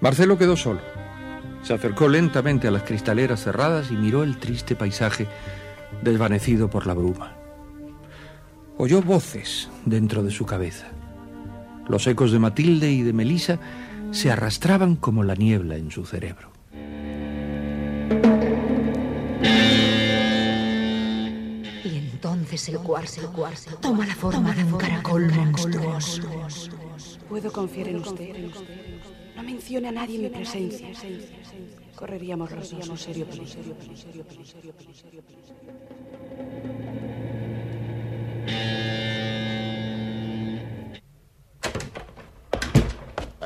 Marcelo 0.01 0.37
quedó 0.37 0.55
solo. 0.55 0.81
Se 1.63 1.73
acercó 1.73 2.07
lentamente 2.07 2.67
a 2.67 2.71
las 2.71 2.83
cristaleras 2.83 3.43
cerradas 3.43 3.89
y 3.89 3.95
miró 3.95 4.23
el 4.23 4.37
triste 4.37 4.75
paisaje 4.75 5.27
desvanecido 6.01 6.69
por 6.69 6.85
la 6.85 6.93
bruma. 6.93 7.35
Oyó 8.77 9.01
voces 9.01 9.69
dentro 9.85 10.21
de 10.21 10.31
su 10.31 10.45
cabeza. 10.45 10.87
Los 11.87 12.05
ecos 12.07 12.31
de 12.31 12.39
Matilde 12.39 12.91
y 12.91 13.01
de 13.03 13.13
Melisa 13.13 13.59
se 14.11 14.31
arrastraban 14.31 14.95
como 14.95 15.23
la 15.23 15.35
niebla 15.35 15.75
en 15.75 15.91
su 15.91 16.05
cerebro. 16.05 16.51
Entonces 22.55 22.73
el 22.73 22.79
cuarzo 22.79 23.21
toma 23.81 24.05
la 24.05 24.15
forma 24.15 24.53
de 24.53 24.63
un 24.63 24.77
caracol 24.77 25.29
monstruoso. 25.29 26.21
Puedo 27.27 27.51
confiar 27.51 27.89
en 27.89 27.97
usted. 27.97 28.33
No 29.35 29.43
mencione 29.43 29.89
a 29.89 29.91
nadie 29.91 30.19
mi 30.19 30.29
presencia. 30.29 30.87
Correríamos 31.95 32.49
los 32.51 32.71
dos 32.71 32.87
un 32.87 32.97
serio 32.97 33.25
peligro. 33.25 33.75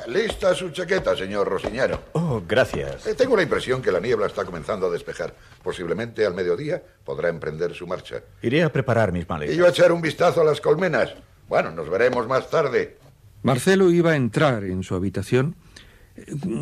Lista 0.10 0.56
su 0.56 0.72
chaqueta, 0.72 1.16
señor 1.16 1.48
Rosiñero. 1.48 2.02
Oh, 2.14 2.42
gracias. 2.48 3.06
Eh, 3.06 3.14
Tengo 3.14 3.36
la 3.36 3.44
impresión 3.44 3.80
que 3.82 3.92
la 3.92 4.00
niebla 4.00 4.26
está 4.26 4.44
comenzando 4.44 4.88
a 4.88 4.90
despejar. 4.90 5.36
Posiblemente 5.64 6.26
al 6.26 6.34
mediodía 6.34 6.82
podrá 7.06 7.30
emprender 7.30 7.76
su 7.76 7.86
marcha. 7.86 8.22
Iré 8.42 8.64
a 8.64 8.72
preparar 8.72 9.12
mis 9.12 9.30
maletas. 9.30 9.56
Y 9.56 9.58
yo 9.60 9.68
a 9.68 9.70
echar 9.70 9.92
un 9.92 10.02
vistazo 10.02 10.42
a 10.42 10.44
las 10.44 10.62
colmenas. 10.62 11.14
Bueno, 11.48 11.72
nos 11.72 11.90
veremos 11.90 12.28
más 12.28 12.50
tarde. 12.50 12.98
Marcelo 13.44 13.92
iba 13.92 14.12
a 14.12 14.16
entrar 14.16 14.64
en 14.64 14.84
su 14.84 14.96
habitación 14.96 15.56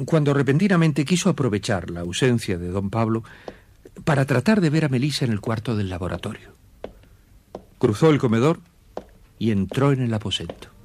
cuando 0.05 0.33
repentinamente 0.33 1.05
quiso 1.05 1.29
aprovechar 1.29 1.89
la 1.89 2.01
ausencia 2.01 2.57
de 2.57 2.67
don 2.67 2.89
Pablo 2.89 3.23
para 4.03 4.25
tratar 4.25 4.59
de 4.61 4.69
ver 4.69 4.85
a 4.85 4.89
Melisa 4.89 5.25
en 5.25 5.31
el 5.31 5.39
cuarto 5.39 5.75
del 5.75 5.89
laboratorio. 5.89 6.51
Cruzó 7.79 8.09
el 8.09 8.19
comedor 8.19 8.59
y 9.39 9.51
entró 9.51 9.91
en 9.93 10.01
el 10.01 10.13
aposento. 10.13 10.76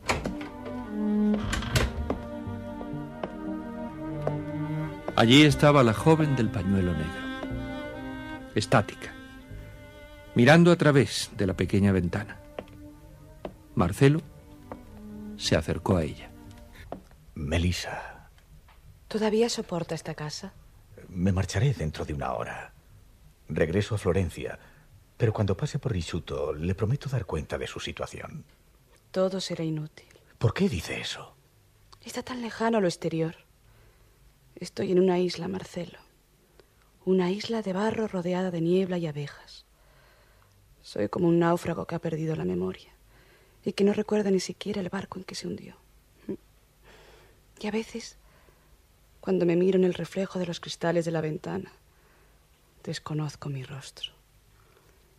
Allí 5.16 5.42
estaba 5.44 5.82
la 5.82 5.92
joven 5.92 6.36
del 6.36 6.48
pañuelo 6.50 6.92
negro, 6.94 8.50
estática, 8.54 9.12
mirando 10.34 10.72
a 10.72 10.76
través 10.76 11.30
de 11.36 11.46
la 11.46 11.54
pequeña 11.54 11.92
ventana. 11.92 12.38
Marcelo 13.74 14.20
se 15.36 15.56
acercó 15.56 15.96
a 15.96 16.04
ella. 16.04 16.30
Melissa, 17.34 18.28
¿Todavía 19.08 19.48
soporta 19.50 19.94
esta 19.94 20.14
casa? 20.14 20.54
me 21.08 21.32
marcharé 21.32 21.74
dentro 21.74 22.06
de 22.06 22.14
una 22.14 22.32
hora. 22.32 22.72
Regreso 23.48 23.94
a 23.94 23.98
Florencia, 23.98 24.58
pero 25.18 25.32
cuando 25.34 25.54
pase 25.56 25.78
por 25.78 25.92
Risuto 25.92 26.54
le 26.54 26.74
prometo 26.74 27.10
dar 27.10 27.26
cuenta 27.26 27.58
de 27.58 27.66
su 27.66 27.80
situación. 27.80 28.44
Todo 29.10 29.40
será 29.42 29.62
inútil. 29.62 30.06
¿Por 30.38 30.54
qué 30.54 30.70
dice 30.70 30.98
eso? 31.00 31.36
Está 32.02 32.22
tan 32.22 32.40
lejano 32.40 32.80
lo 32.80 32.88
exterior. 32.88 33.36
Estoy 34.56 34.92
en 34.92 35.00
una 35.00 35.18
isla, 35.18 35.48
Marcelo. 35.48 35.98
Una 37.04 37.30
isla 37.30 37.62
de 37.62 37.72
barro 37.72 38.06
rodeada 38.06 38.50
de 38.50 38.60
niebla 38.60 38.98
y 38.98 39.06
abejas. 39.06 39.64
Soy 40.82 41.08
como 41.08 41.28
un 41.28 41.38
náufrago 41.38 41.86
que 41.86 41.94
ha 41.94 42.00
perdido 42.00 42.36
la 42.36 42.44
memoria 42.44 42.92
y 43.64 43.72
que 43.72 43.84
no 43.84 43.92
recuerda 43.92 44.30
ni 44.30 44.40
siquiera 44.40 44.80
el 44.80 44.88
barco 44.88 45.18
en 45.18 45.24
que 45.24 45.34
se 45.34 45.46
hundió. 45.46 45.76
Y 47.60 47.66
a 47.66 47.70
veces, 47.70 48.16
cuando 49.20 49.46
me 49.46 49.56
miro 49.56 49.78
en 49.78 49.84
el 49.84 49.94
reflejo 49.94 50.38
de 50.38 50.46
los 50.46 50.60
cristales 50.60 51.04
de 51.04 51.12
la 51.12 51.20
ventana, 51.20 51.72
desconozco 52.82 53.48
mi 53.48 53.62
rostro 53.62 54.12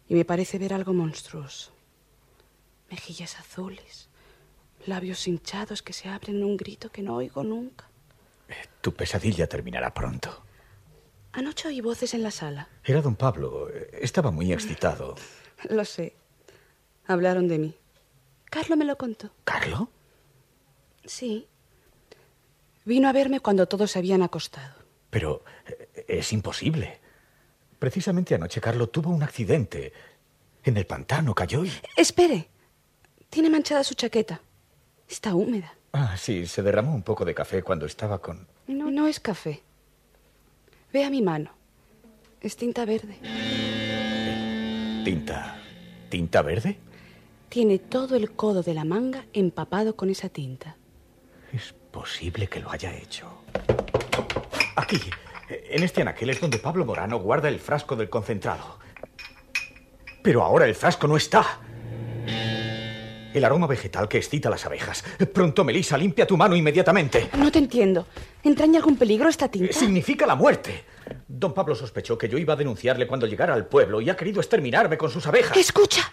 y 0.09 0.15
me 0.15 0.25
parece 0.25 0.59
ver 0.59 0.73
algo 0.73 0.93
monstruoso. 0.93 1.71
Mejillas 2.89 3.39
azules, 3.39 4.09
labios 4.85 5.27
hinchados 5.27 5.81
que 5.81 5.93
se 5.93 6.09
abren 6.09 6.37
en 6.37 6.43
un 6.43 6.57
grito 6.57 6.91
que 6.91 7.01
no 7.01 7.15
oigo 7.15 7.43
nunca. 7.43 7.89
Tu 8.81 8.93
pesadilla 8.93 9.47
terminará 9.47 9.93
pronto. 9.93 10.43
Anoche 11.31 11.67
oí 11.67 11.81
voces 11.81 12.13
en 12.13 12.23
la 12.23 12.31
sala. 12.31 12.69
Era 12.83 13.01
don 13.01 13.15
Pablo. 13.15 13.69
Estaba 13.93 14.31
muy 14.31 14.53
excitado. 14.53 15.15
Lo 15.69 15.83
sé. 15.85 16.15
Hablaron 17.07 17.47
de 17.47 17.57
mí. 17.57 17.75
Carlo 18.49 18.77
me 18.77 18.85
lo 18.85 18.97
contó. 18.97 19.31
¿Carlo? 19.43 19.89
Sí. 21.05 21.47
Vino 22.85 23.09
a 23.09 23.11
verme 23.11 23.39
cuando 23.39 23.67
todos 23.67 23.91
se 23.91 23.99
habían 23.99 24.21
acostado. 24.21 24.75
Pero 25.09 25.43
eh, 25.65 26.05
es 26.07 26.31
imposible. 26.33 26.99
Precisamente 27.79 28.35
anoche 28.35 28.61
Carlo 28.61 28.87
tuvo 28.89 29.09
un 29.09 29.23
accidente. 29.23 29.91
En 30.63 30.77
el 30.77 30.85
pantano 30.85 31.33
cayó 31.33 31.65
y... 31.65 31.71
Espere. 31.97 32.47
Tiene 33.29 33.49
manchada 33.49 33.83
su 33.83 33.95
chaqueta. 33.95 34.39
Está 35.09 35.33
húmeda. 35.33 35.73
Ah, 35.95 36.17
sí, 36.17 36.47
se 36.47 36.63
derramó 36.63 36.95
un 36.95 37.03
poco 37.03 37.23
de 37.23 37.35
café 37.35 37.61
cuando 37.61 37.85
estaba 37.85 38.19
con... 38.19 38.47
No, 38.65 38.89
no 38.89 39.07
es 39.07 39.19
café. 39.19 39.61
Vea 40.91 41.11
mi 41.11 41.21
mano. 41.21 41.51
Es 42.41 42.57
tinta 42.57 42.83
verde. 42.83 43.19
¿Tinta? 45.05 45.55
¿Tinta 46.09 46.41
verde? 46.41 46.79
Tiene 47.47 47.77
todo 47.77 48.15
el 48.15 48.31
codo 48.31 48.63
de 48.63 48.73
la 48.73 48.85
manga 48.85 49.25
empapado 49.33 49.95
con 49.95 50.09
esa 50.09 50.29
tinta. 50.29 50.75
Es 51.53 51.75
posible 51.91 52.47
que 52.47 52.59
lo 52.59 52.71
haya 52.71 52.91
hecho. 52.97 53.43
Aquí, 54.75 54.99
en 55.47 55.83
este 55.83 56.01
anaquel 56.01 56.31
es 56.31 56.41
donde 56.41 56.57
Pablo 56.57 56.85
Morano 56.85 57.19
guarda 57.19 57.49
el 57.49 57.59
frasco 57.59 57.95
del 57.95 58.09
concentrado. 58.09 58.79
Pero 60.23 60.41
ahora 60.41 60.65
el 60.65 60.73
frasco 60.73 61.07
no 61.07 61.17
está. 61.17 61.59
El 63.33 63.43
aroma 63.45 63.67
vegetal 63.67 64.07
que 64.07 64.17
excita 64.17 64.47
a 64.49 64.51
las 64.51 64.65
abejas. 64.65 65.03
Pronto, 65.33 65.63
Melissa, 65.63 65.97
limpia 65.97 66.27
tu 66.27 66.37
mano 66.37 66.55
inmediatamente. 66.55 67.29
No 67.37 67.51
te 67.51 67.59
entiendo. 67.59 68.07
¿Entraña 68.43 68.79
algún 68.79 68.97
peligro 68.97 69.29
esta 69.29 69.47
tinta? 69.47 69.73
Significa 69.73 70.25
la 70.25 70.35
muerte. 70.35 70.85
Don 71.27 71.53
Pablo 71.53 71.75
sospechó 71.75 72.17
que 72.17 72.29
yo 72.29 72.37
iba 72.37 72.53
a 72.53 72.57
denunciarle 72.57 73.07
cuando 73.07 73.25
llegara 73.25 73.53
al 73.53 73.65
pueblo 73.65 74.01
y 74.01 74.09
ha 74.09 74.15
querido 74.15 74.39
exterminarme 74.39 74.97
con 74.97 75.09
sus 75.09 75.25
abejas. 75.25 75.57
¡Escucha! 75.57 76.11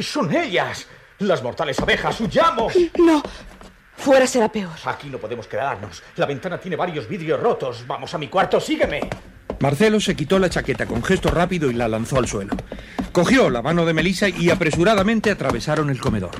¡Son 0.00 0.34
ellas! 0.34 0.86
¡Las 1.18 1.42
mortales 1.42 1.78
abejas! 1.80 2.20
¡Huyamos! 2.20 2.74
No. 2.98 3.22
Fuera 3.96 4.26
será 4.26 4.50
peor. 4.50 4.72
Aquí 4.84 5.08
no 5.08 5.18
podemos 5.18 5.46
quedarnos. 5.46 6.02
La 6.16 6.26
ventana 6.26 6.58
tiene 6.58 6.76
varios 6.76 7.06
vidrios 7.06 7.38
rotos. 7.38 7.86
Vamos 7.86 8.14
a 8.14 8.18
mi 8.18 8.28
cuarto. 8.28 8.58
Sígueme. 8.58 9.00
Marcelo 9.60 10.00
se 10.00 10.16
quitó 10.16 10.38
la 10.38 10.48
chaqueta 10.48 10.86
con 10.86 11.02
gesto 11.02 11.30
rápido 11.30 11.70
y 11.70 11.74
la 11.74 11.86
lanzó 11.86 12.16
al 12.16 12.26
suelo. 12.26 12.56
Cogió 13.12 13.50
la 13.50 13.60
mano 13.60 13.84
de 13.84 13.92
Melissa 13.92 14.30
y 14.30 14.48
apresuradamente 14.48 15.30
atravesaron 15.30 15.90
el 15.90 16.00
comedor. 16.00 16.30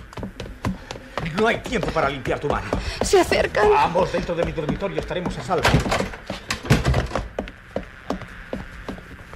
No 1.39 1.47
hay 1.47 1.59
tiempo 1.59 1.89
para 1.89 2.09
limpiar 2.09 2.41
tu 2.41 2.49
mano. 2.49 2.67
Se 3.03 3.21
acercan. 3.21 3.69
Vamos, 3.69 4.11
dentro 4.11 4.35
de 4.35 4.45
mi 4.45 4.53
dormitorio 4.53 4.99
estaremos 4.99 5.37
a 5.37 5.43
salvo. 5.43 5.69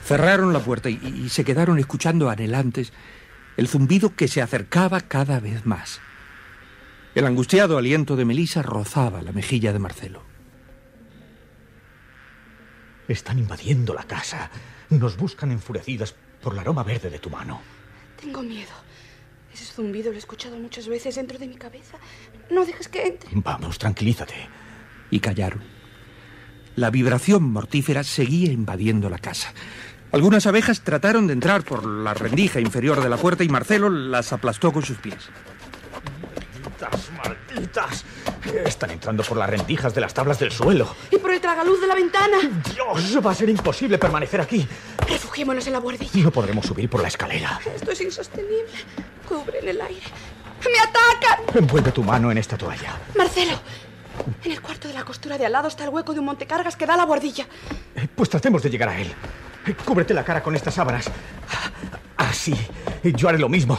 Cerraron 0.02 0.54
la 0.54 0.60
puerta 0.60 0.88
y, 0.88 0.98
y 1.24 1.28
se 1.28 1.44
quedaron 1.44 1.78
escuchando 1.78 2.30
anhelantes 2.30 2.92
el 3.58 3.68
zumbido 3.68 4.16
que 4.16 4.28
se 4.28 4.40
acercaba 4.40 5.02
cada 5.02 5.40
vez 5.40 5.66
más. 5.66 6.00
El 7.14 7.26
angustiado 7.26 7.76
aliento 7.76 8.16
de 8.16 8.24
Melissa 8.24 8.62
rozaba 8.62 9.20
la 9.20 9.32
mejilla 9.32 9.74
de 9.74 9.78
Marcelo. 9.78 10.33
Están 13.08 13.38
invadiendo 13.38 13.94
la 13.94 14.04
casa. 14.04 14.50
Nos 14.90 15.16
buscan 15.16 15.50
enfurecidas 15.52 16.14
por 16.40 16.54
el 16.54 16.58
aroma 16.60 16.82
verde 16.82 17.10
de 17.10 17.18
tu 17.18 17.30
mano. 17.30 17.60
Tengo 18.20 18.42
miedo. 18.42 18.72
Ese 19.52 19.64
zumbido 19.66 20.10
lo 20.10 20.16
he 20.16 20.18
escuchado 20.18 20.56
muchas 20.56 20.88
veces 20.88 21.14
dentro 21.14 21.38
de 21.38 21.46
mi 21.46 21.56
cabeza. 21.56 21.98
No 22.50 22.64
dejes 22.64 22.88
que 22.88 23.06
entre. 23.06 23.30
Vamos, 23.34 23.78
tranquilízate. 23.78 24.34
Y 25.10 25.20
callaron. 25.20 25.62
La 26.76 26.90
vibración 26.90 27.44
mortífera 27.44 28.02
seguía 28.02 28.50
invadiendo 28.50 29.08
la 29.08 29.18
casa. 29.18 29.52
Algunas 30.10 30.46
abejas 30.46 30.82
trataron 30.82 31.26
de 31.26 31.34
entrar 31.34 31.62
por 31.64 31.86
la 31.86 32.14
rendija 32.14 32.60
inferior 32.60 33.02
de 33.02 33.08
la 33.08 33.16
puerta 33.16 33.44
y 33.44 33.48
Marcelo 33.48 33.90
las 33.90 34.32
aplastó 34.32 34.72
con 34.72 34.84
sus 34.84 34.96
pies. 34.98 35.28
¡Malditas, 36.62 37.10
malditas! 37.16 38.04
Están 38.64 38.90
entrando 38.90 39.22
por 39.22 39.36
las 39.38 39.48
rendijas 39.48 39.94
de 39.94 40.00
las 40.00 40.12
tablas 40.12 40.38
del 40.38 40.50
suelo. 40.52 40.94
Y 41.10 41.16
por 41.18 41.32
el 41.32 41.40
tragaluz 41.40 41.80
de 41.80 41.86
la 41.86 41.94
ventana. 41.94 42.36
Dios, 42.72 43.24
va 43.24 43.30
a 43.30 43.34
ser 43.34 43.48
imposible 43.48 43.98
permanecer 43.98 44.40
aquí. 44.40 44.66
Refugiémonos 45.08 45.66
en 45.66 45.72
la 45.72 45.78
buhardilla. 45.80 46.10
No 46.22 46.30
podremos 46.30 46.66
subir 46.66 46.88
por 46.90 47.00
la 47.02 47.08
escalera. 47.08 47.58
Esto 47.74 47.90
es 47.92 48.00
insostenible. 48.00 48.64
Cubre 49.28 49.58
en 49.60 49.68
el 49.68 49.80
aire. 49.80 50.02
¡Me 50.64 50.78
atacan! 50.78 51.56
Envuelve 51.58 51.92
tu 51.92 52.02
mano 52.02 52.30
en 52.30 52.38
esta 52.38 52.56
toalla. 52.56 52.98
Marcelo, 53.16 53.52
en 54.44 54.52
el 54.52 54.60
cuarto 54.60 54.88
de 54.88 54.94
la 54.94 55.04
costura 55.04 55.36
de 55.38 55.46
al 55.46 55.52
lado 55.52 55.68
está 55.68 55.84
el 55.84 55.90
hueco 55.90 56.12
de 56.14 56.20
un 56.20 56.26
montecargas 56.26 56.76
que 56.76 56.86
da 56.86 56.94
a 56.94 56.96
la 56.98 57.04
buhardilla. 57.06 57.46
Eh, 57.96 58.08
Pues 58.14 58.28
tratemos 58.30 58.62
de 58.62 58.70
llegar 58.70 58.88
a 58.88 58.98
él. 59.00 59.12
Eh, 59.66 59.74
Cúbrete 59.84 60.14
la 60.14 60.24
cara 60.24 60.42
con 60.42 60.54
estas 60.54 60.74
sábanas. 60.74 61.10
Así. 62.16 62.54
Yo 63.02 63.28
haré 63.28 63.38
lo 63.38 63.48
mismo. 63.48 63.78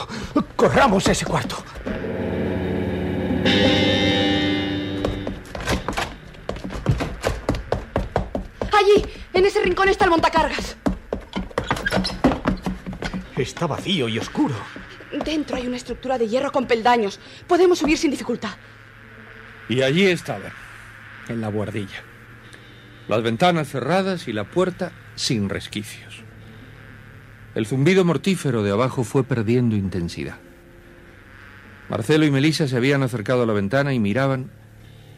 Corramos 0.55 1.07
a 1.07 1.11
ese 1.11 1.25
cuarto. 1.25 1.63
En 9.45 9.49
ese 9.49 9.61
rincón 9.61 9.89
está 9.89 10.05
el 10.05 10.09
montacargas. 10.09 10.75
Está 13.37 13.67
vacío 13.67 14.09
y 14.09 14.17
oscuro. 14.17 14.55
Dentro 15.23 15.55
hay 15.55 15.67
una 15.67 15.77
estructura 15.77 16.17
de 16.17 16.27
hierro 16.27 16.51
con 16.51 16.65
peldaños. 16.65 17.19
Podemos 17.47 17.77
subir 17.77 17.99
sin 17.99 18.09
dificultad. 18.09 18.55
Y 19.69 19.83
allí 19.83 20.05
estaba, 20.05 20.51
en 21.27 21.41
la 21.41 21.49
buhardilla. 21.49 22.03
Las 23.07 23.21
ventanas 23.21 23.67
cerradas 23.67 24.27
y 24.27 24.33
la 24.33 24.45
puerta 24.45 24.93
sin 25.13 25.47
resquicios. 25.47 26.23
El 27.53 27.67
zumbido 27.67 28.03
mortífero 28.03 28.63
de 28.63 28.71
abajo 28.71 29.03
fue 29.03 29.23
perdiendo 29.23 29.75
intensidad. 29.75 30.37
Marcelo 31.87 32.25
y 32.25 32.31
Melissa 32.31 32.67
se 32.67 32.77
habían 32.77 33.03
acercado 33.03 33.43
a 33.43 33.45
la 33.45 33.53
ventana 33.53 33.93
y 33.93 33.99
miraban 33.99 34.49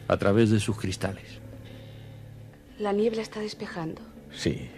a 0.06 0.18
través 0.18 0.50
de 0.50 0.60
sus 0.60 0.76
cristales. 0.76 1.40
La 2.78 2.92
niebla 2.92 3.22
está 3.22 3.40
despejando. 3.40 4.17
Sí. 4.38 4.70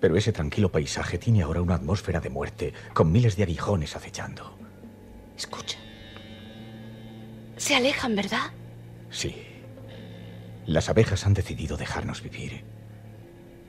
Pero 0.00 0.16
ese 0.16 0.32
tranquilo 0.32 0.72
paisaje 0.72 1.16
tiene 1.16 1.42
ahora 1.42 1.62
una 1.62 1.76
atmósfera 1.76 2.18
de 2.18 2.30
muerte, 2.30 2.72
con 2.92 3.12
miles 3.12 3.36
de 3.36 3.44
aguijones 3.44 3.94
acechando. 3.94 4.56
Escucha. 5.36 5.78
Se 7.56 7.76
alejan, 7.76 8.16
¿verdad? 8.16 8.50
Sí. 9.08 9.36
Las 10.66 10.88
abejas 10.88 11.24
han 11.26 11.34
decidido 11.34 11.76
dejarnos 11.76 12.22
vivir. 12.22 12.64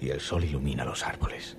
Y 0.01 0.09
el 0.09 0.19
sol 0.19 0.43
ilumina 0.43 0.83
los 0.83 1.05
árboles. 1.05 1.57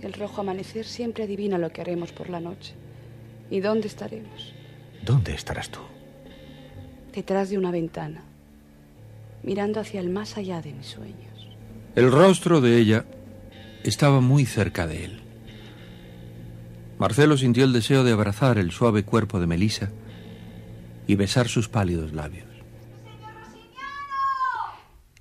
El 0.00 0.14
rojo 0.14 0.40
amanecer 0.40 0.86
siempre 0.86 1.24
adivina 1.24 1.58
lo 1.58 1.70
que 1.70 1.82
haremos 1.82 2.12
por 2.12 2.30
la 2.30 2.40
noche. 2.40 2.74
¿Y 3.50 3.60
dónde 3.60 3.88
estaremos? 3.88 4.54
¿Dónde 5.04 5.34
estarás 5.34 5.68
tú? 5.68 5.80
Detrás 7.12 7.50
de 7.50 7.58
una 7.58 7.70
ventana, 7.70 8.22
mirando 9.42 9.80
hacia 9.80 10.00
el 10.00 10.08
más 10.08 10.38
allá 10.38 10.62
de 10.62 10.72
mis 10.72 10.86
sueños. 10.86 11.29
El 11.96 12.12
rostro 12.12 12.60
de 12.60 12.78
ella 12.78 13.04
estaba 13.82 14.20
muy 14.20 14.46
cerca 14.46 14.86
de 14.86 15.04
él. 15.04 15.22
Marcelo 16.98 17.36
sintió 17.36 17.64
el 17.64 17.72
deseo 17.72 18.04
de 18.04 18.12
abrazar 18.12 18.58
el 18.58 18.70
suave 18.70 19.04
cuerpo 19.04 19.40
de 19.40 19.46
Melissa 19.46 19.90
y 21.06 21.16
besar 21.16 21.48
sus 21.48 21.68
pálidos 21.68 22.12
labios. 22.12 22.46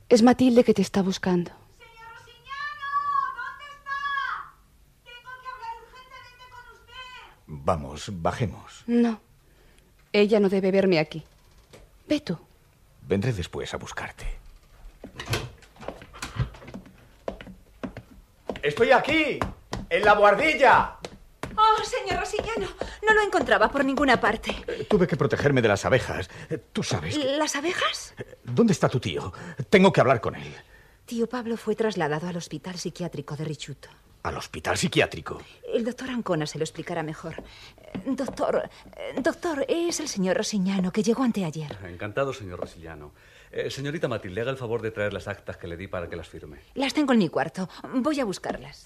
Es 0.09 0.21
Matilde 0.21 0.63
que 0.63 0.73
te 0.73 0.81
está 0.81 1.01
buscando. 1.01 1.51
Vamos, 7.47 8.11
bajemos. 8.11 8.83
No. 8.85 9.19
Ella 10.13 10.39
no 10.39 10.49
debe 10.49 10.71
verme 10.71 10.99
aquí. 10.99 11.23
Ve 12.07 12.19
tú. 12.19 12.37
Vendré 13.07 13.33
después 13.33 13.73
a 13.73 13.77
buscarte. 13.77 14.38
Estoy 18.61 18.91
aquí, 18.91 19.39
en 19.89 20.05
la 20.05 20.13
buhardilla. 20.13 20.97
Oh, 21.55 21.83
señor 21.83 22.19
Rosillano, 22.21 22.67
no 23.05 23.13
lo 23.13 23.21
encontraba 23.21 23.69
por 23.69 23.83
ninguna 23.83 24.19
parte. 24.19 24.55
Tuve 24.89 25.07
que 25.07 25.17
protegerme 25.17 25.61
de 25.61 25.67
las 25.67 25.83
abejas. 25.85 26.29
Eh, 26.49 26.57
Tú 26.71 26.83
sabes. 26.83 27.17
que- 27.17 27.37
¿Las 27.37 27.55
abejas? 27.55 28.13
¿Dónde 28.43 28.73
está 28.73 28.87
tu 28.87 28.99
tío? 28.99 29.33
Tengo 29.69 29.91
que 29.91 29.99
hablar 30.01 30.21
con 30.21 30.35
él. 30.35 30.53
Tío 31.05 31.27
Pablo 31.27 31.57
fue 31.57 31.75
trasladado 31.75 32.27
al 32.27 32.37
hospital 32.37 32.77
psiquiátrico 32.77 33.35
de 33.35 33.43
Richuto. 33.45 33.89
Al 34.23 34.37
hospital 34.37 34.77
psiquiátrico. 34.77 35.41
El 35.73 35.83
doctor 35.85 36.09
Ancona 36.09 36.45
se 36.45 36.57
lo 36.59 36.63
explicará 36.63 37.03
mejor. 37.03 37.41
Eh, 37.77 38.01
Doctor, 38.05 38.69
eh, 38.95 39.15
doctor, 39.21 39.65
es 39.67 39.99
el 40.01 40.07
señor 40.07 40.37
Rosiñano 40.37 40.91
que 40.91 41.01
llegó 41.03 41.23
anteayer. 41.23 41.77
Encantado, 41.85 42.33
señor 42.33 42.59
Rosillano. 42.59 43.13
Eh, 43.51 43.69
señorita 43.69 44.07
Matilde, 44.07 44.41
haga 44.41 44.51
el 44.51 44.57
favor 44.57 44.81
de 44.81 44.91
traer 44.91 45.13
las 45.13 45.27
actas 45.27 45.57
que 45.57 45.67
le 45.67 45.75
di 45.75 45.87
para 45.87 46.09
que 46.09 46.15
las 46.15 46.27
firme. 46.27 46.59
Las 46.75 46.93
tengo 46.93 47.13
en 47.13 47.19
mi 47.19 47.29
cuarto. 47.29 47.67
Voy 47.93 48.19
a 48.19 48.25
buscarlas. 48.25 48.83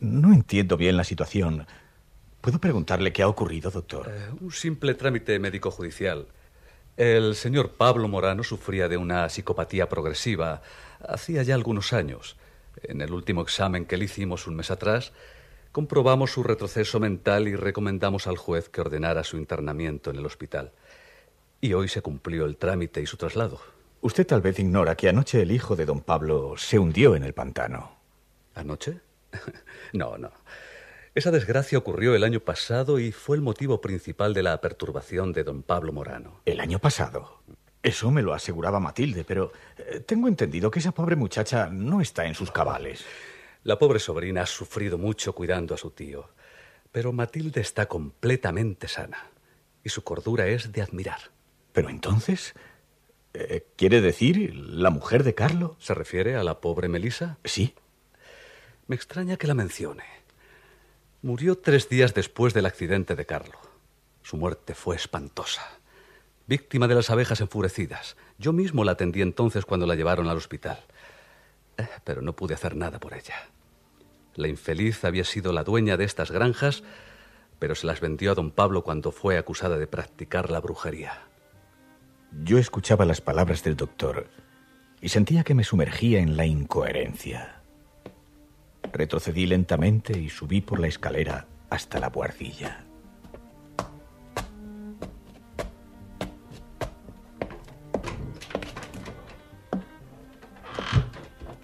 No 0.00 0.32
entiendo 0.32 0.76
bien 0.76 0.96
la 0.96 1.04
situación. 1.04 1.66
¿Puedo 2.40 2.58
preguntarle 2.58 3.12
qué 3.12 3.22
ha 3.22 3.28
ocurrido, 3.28 3.70
doctor? 3.70 4.08
Eh, 4.08 4.30
un 4.40 4.52
simple 4.52 4.94
trámite 4.94 5.38
médico-judicial. 5.38 6.26
El 6.96 7.34
señor 7.34 7.72
Pablo 7.72 8.08
Morano 8.08 8.42
sufría 8.42 8.88
de 8.88 8.96
una 8.96 9.28
psicopatía 9.28 9.88
progresiva 9.88 10.62
hacía 11.06 11.42
ya 11.42 11.54
algunos 11.54 11.92
años. 11.92 12.36
En 12.82 13.00
el 13.00 13.12
último 13.12 13.42
examen 13.42 13.84
que 13.84 13.96
le 13.96 14.04
hicimos 14.04 14.46
un 14.46 14.56
mes 14.56 14.70
atrás, 14.70 15.12
comprobamos 15.76 16.30
su 16.30 16.42
retroceso 16.42 16.98
mental 17.00 17.48
y 17.48 17.54
recomendamos 17.54 18.26
al 18.26 18.38
juez 18.38 18.70
que 18.70 18.80
ordenara 18.80 19.22
su 19.24 19.36
internamiento 19.36 20.08
en 20.08 20.16
el 20.16 20.24
hospital. 20.24 20.72
Y 21.60 21.74
hoy 21.74 21.88
se 21.88 22.00
cumplió 22.00 22.46
el 22.46 22.56
trámite 22.56 23.02
y 23.02 23.06
su 23.06 23.18
traslado. 23.18 23.60
Usted 24.00 24.26
tal 24.26 24.40
vez 24.40 24.58
ignora 24.58 24.96
que 24.96 25.10
anoche 25.10 25.42
el 25.42 25.52
hijo 25.52 25.76
de 25.76 25.84
don 25.84 26.00
Pablo 26.00 26.54
se 26.56 26.78
hundió 26.78 27.14
en 27.14 27.24
el 27.24 27.34
pantano. 27.34 27.94
¿Anoche? 28.54 29.00
no, 29.92 30.16
no. 30.16 30.30
Esa 31.14 31.30
desgracia 31.30 31.76
ocurrió 31.76 32.14
el 32.14 32.24
año 32.24 32.40
pasado 32.40 32.98
y 32.98 33.12
fue 33.12 33.36
el 33.36 33.42
motivo 33.42 33.82
principal 33.82 34.32
de 34.32 34.44
la 34.44 34.58
perturbación 34.62 35.34
de 35.34 35.44
don 35.44 35.62
Pablo 35.62 35.92
Morano. 35.92 36.40
¿El 36.46 36.60
año 36.60 36.78
pasado? 36.78 37.42
Eso 37.82 38.10
me 38.10 38.22
lo 38.22 38.32
aseguraba 38.32 38.80
Matilde, 38.80 39.24
pero 39.24 39.52
eh, 39.76 40.00
tengo 40.00 40.26
entendido 40.26 40.70
que 40.70 40.78
esa 40.78 40.92
pobre 40.92 41.16
muchacha 41.16 41.68
no 41.68 42.00
está 42.00 42.24
en 42.24 42.34
sus 42.34 42.50
cabales. 42.50 43.04
La 43.66 43.80
pobre 43.80 43.98
sobrina 43.98 44.42
ha 44.42 44.46
sufrido 44.46 44.96
mucho 44.96 45.32
cuidando 45.32 45.74
a 45.74 45.76
su 45.76 45.90
tío, 45.90 46.30
pero 46.92 47.12
Matilde 47.12 47.60
está 47.60 47.86
completamente 47.86 48.86
sana 48.86 49.26
y 49.82 49.88
su 49.88 50.04
cordura 50.04 50.46
es 50.46 50.70
de 50.70 50.82
admirar. 50.82 51.32
Pero 51.72 51.88
entonces, 51.88 52.54
eh, 53.34 53.66
¿quiere 53.74 54.00
decir 54.00 54.54
la 54.54 54.90
mujer 54.90 55.24
de 55.24 55.34
Carlo? 55.34 55.74
¿Se 55.80 55.94
refiere 55.94 56.36
a 56.36 56.44
la 56.44 56.60
pobre 56.60 56.86
Melisa? 56.86 57.38
Sí. 57.42 57.74
Me 58.86 58.94
extraña 58.94 59.36
que 59.36 59.48
la 59.48 59.54
mencione. 59.54 60.04
Murió 61.22 61.58
tres 61.58 61.88
días 61.88 62.14
después 62.14 62.54
del 62.54 62.66
accidente 62.66 63.16
de 63.16 63.26
Carlo. 63.26 63.58
Su 64.22 64.36
muerte 64.36 64.76
fue 64.76 64.94
espantosa. 64.94 65.66
Víctima 66.46 66.86
de 66.86 66.94
las 66.94 67.10
abejas 67.10 67.40
enfurecidas. 67.40 68.16
Yo 68.38 68.52
mismo 68.52 68.84
la 68.84 68.92
atendí 68.92 69.22
entonces 69.22 69.66
cuando 69.66 69.86
la 69.86 69.96
llevaron 69.96 70.28
al 70.28 70.36
hospital. 70.36 70.78
Eh, 71.78 71.88
Pero 72.04 72.22
no 72.22 72.32
pude 72.36 72.54
hacer 72.54 72.76
nada 72.76 73.00
por 73.00 73.12
ella. 73.12 73.34
La 74.36 74.48
infeliz 74.48 75.02
había 75.04 75.24
sido 75.24 75.52
la 75.52 75.64
dueña 75.64 75.96
de 75.96 76.04
estas 76.04 76.30
granjas, 76.30 76.84
pero 77.58 77.74
se 77.74 77.86
las 77.86 78.00
vendió 78.00 78.32
a 78.32 78.34
don 78.34 78.50
Pablo 78.50 78.84
cuando 78.84 79.10
fue 79.10 79.38
acusada 79.38 79.78
de 79.78 79.86
practicar 79.86 80.50
la 80.50 80.60
brujería. 80.60 81.22
Yo 82.44 82.58
escuchaba 82.58 83.06
las 83.06 83.22
palabras 83.22 83.64
del 83.64 83.76
doctor 83.76 84.28
y 85.00 85.08
sentía 85.08 85.42
que 85.42 85.54
me 85.54 85.64
sumergía 85.64 86.20
en 86.20 86.36
la 86.36 86.44
incoherencia. 86.44 87.62
Retrocedí 88.92 89.46
lentamente 89.46 90.18
y 90.18 90.28
subí 90.28 90.60
por 90.60 90.80
la 90.80 90.88
escalera 90.88 91.46
hasta 91.70 91.98
la 91.98 92.10
buhardilla. 92.10 92.84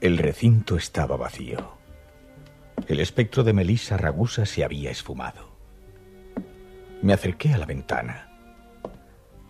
El 0.00 0.18
recinto 0.18 0.76
estaba 0.76 1.16
vacío. 1.16 1.81
El 2.92 3.00
espectro 3.00 3.42
de 3.42 3.54
Melissa 3.54 3.96
Ragusa 3.96 4.44
se 4.44 4.64
había 4.64 4.90
esfumado. 4.90 5.56
Me 7.00 7.14
acerqué 7.14 7.54
a 7.54 7.56
la 7.56 7.64
ventana. 7.64 8.28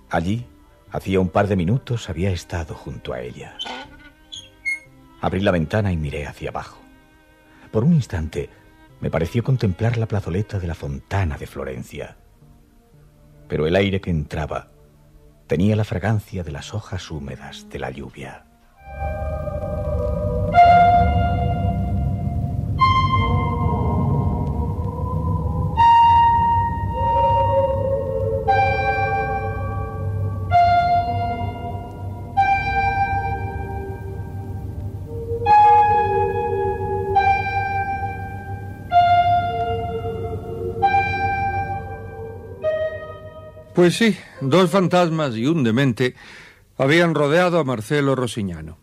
Allí, 0.09 0.47
Hacía 0.93 1.19
un 1.19 1.31
par 1.31 1.49
de 1.49 1.57
minutos 1.57 2.09
había 2.09 2.31
estado 2.31 2.75
junto 2.75 3.13
a 3.13 3.21
ella. 3.21 3.57
Abrí 5.21 5.41
la 5.41 5.51
ventana 5.51 5.91
y 5.91 5.97
miré 5.97 6.27
hacia 6.27 6.51
abajo. 6.51 6.81
Por 7.73 7.83
un 7.83 7.95
instante 7.95 8.49
me 9.01 9.11
pareció 9.11 9.43
contemplar 9.43 9.97
la 9.97 10.07
plazoleta 10.07 10.61
de 10.61 10.69
la 10.69 10.77
fontana 10.77 11.37
de 11.37 11.49
Florencia. 11.49 12.19
Pero 13.49 13.67
el 13.67 13.75
aire 13.75 14.01
que 14.01 14.11
entraba 14.11 14.71
tenía 15.49 15.75
la 15.75 15.85
fragancia 15.85 16.45
de 16.45 16.53
las 16.53 16.75
hojas 16.75 17.11
húmedas 17.11 17.69
de 17.71 17.81
la 17.81 17.91
lluvia. 17.91 18.52
Pues 43.83 43.97
sí, 43.97 44.17
dos 44.41 44.71
fantasmas 44.71 45.35
y 45.37 45.49
un 45.49 45.65
demente 45.65 46.15
habían 46.79 47.17
rodeado 47.17 47.59
a 47.59 47.65
Marcelo 47.65 48.15
Rosiñano. 48.15 48.79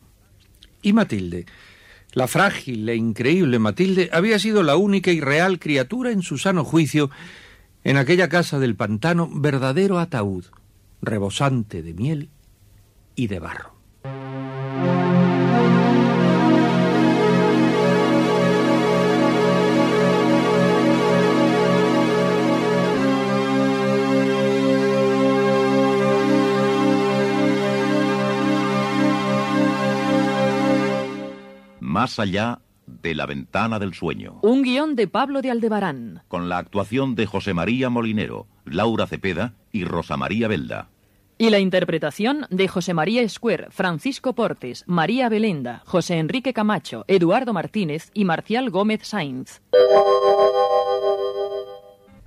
Y 0.81 0.91
Matilde, 0.91 1.45
la 2.11 2.27
frágil 2.27 2.89
e 2.89 2.97
increíble 2.97 3.59
Matilde, 3.59 4.09
había 4.11 4.37
sido 4.39 4.61
la 4.61 4.75
única 4.75 5.09
y 5.11 5.21
real 5.21 5.57
criatura 5.57 6.11
en 6.11 6.21
su 6.21 6.37
sano 6.37 6.65
juicio 6.65 7.09
en 7.85 7.95
aquella 7.95 8.27
casa 8.27 8.59
del 8.59 8.75
pantano, 8.75 9.29
verdadero 9.31 9.99
ataúd, 9.99 10.47
rebosante 11.01 11.81
de 11.81 11.93
miel 11.93 12.29
y 13.15 13.27
de 13.27 13.39
barro. 13.39 13.78
Más 32.09 32.17
allá 32.17 32.59
de 32.87 33.13
la 33.13 33.27
ventana 33.27 33.77
del 33.77 33.93
sueño. 33.93 34.39
Un 34.41 34.63
guion 34.63 34.95
de 34.95 35.07
Pablo 35.07 35.43
de 35.43 35.51
Aldebarán. 35.51 36.23
Con 36.27 36.49
la 36.49 36.57
actuación 36.57 37.13
de 37.13 37.27
José 37.27 37.53
María 37.53 37.91
Molinero, 37.91 38.47
Laura 38.65 39.05
Cepeda 39.05 39.53
y 39.71 39.83
Rosa 39.83 40.17
María 40.17 40.47
Belda. 40.47 40.89
Y 41.37 41.51
la 41.51 41.59
interpretación 41.59 42.47
de 42.49 42.67
José 42.67 42.95
María 42.95 43.21
Escuer, 43.21 43.67
Francisco 43.69 44.33
Portes, 44.33 44.85
María 44.87 45.29
Belenda, 45.29 45.83
José 45.85 46.17
Enrique 46.17 46.51
Camacho, 46.51 47.05
Eduardo 47.07 47.53
Martínez 47.53 48.09
y 48.15 48.25
Marcial 48.25 48.71
Gómez 48.71 49.01
Sainz. 49.03 49.61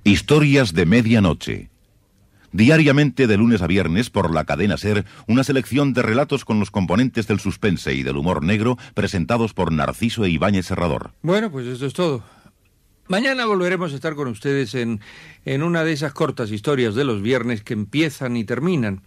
Historias 0.05 0.73
de 0.73 0.85
medianoche. 0.85 1.72
Diariamente 2.53 3.25
de 3.25 3.35
lunes 3.35 3.63
a 3.63 3.67
viernes 3.67 4.11
por 4.11 4.31
la 4.31 4.45
cadena 4.45 4.77
Ser, 4.77 5.05
una 5.27 5.43
selección 5.43 5.91
de 5.93 6.03
relatos 6.03 6.45
con 6.45 6.59
los 6.59 6.69
componentes 6.69 7.25
del 7.25 7.39
suspense 7.39 7.95
y 7.95 8.03
del 8.03 8.15
humor 8.15 8.43
negro 8.43 8.77
presentados 8.93 9.55
por 9.55 9.71
Narciso 9.71 10.23
e 10.23 10.29
Ibáñez 10.29 10.67
Serrador. 10.67 11.13
Bueno, 11.23 11.51
pues 11.51 11.65
esto 11.65 11.87
es 11.87 11.93
todo. 11.93 12.23
Mañana 13.07 13.47
volveremos 13.47 13.91
a 13.91 13.95
estar 13.95 14.13
con 14.13 14.27
ustedes 14.27 14.75
en, 14.75 15.01
en 15.45 15.63
una 15.63 15.83
de 15.83 15.93
esas 15.93 16.13
cortas 16.13 16.51
historias 16.51 16.93
de 16.93 17.03
los 17.03 17.23
viernes 17.23 17.63
que 17.63 17.73
empiezan 17.73 18.37
y 18.37 18.43
terminan. 18.43 19.01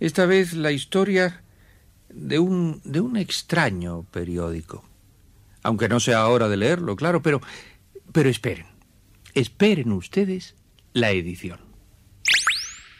Esta 0.00 0.26
vez 0.26 0.52
la 0.52 0.72
historia 0.72 1.44
de 2.12 2.40
un, 2.40 2.80
de 2.84 3.00
un 3.00 3.16
extraño 3.16 4.02
periódico. 4.10 4.84
Aunque 5.62 5.88
no 5.88 6.00
sea 6.00 6.26
hora 6.26 6.48
de 6.48 6.56
leerlo, 6.56 6.96
claro, 6.96 7.22
pero, 7.22 7.40
pero 8.10 8.28
esperen. 8.28 8.66
Esperen 9.34 9.92
ustedes 9.92 10.56
la 10.92 11.12
edición. 11.12 11.65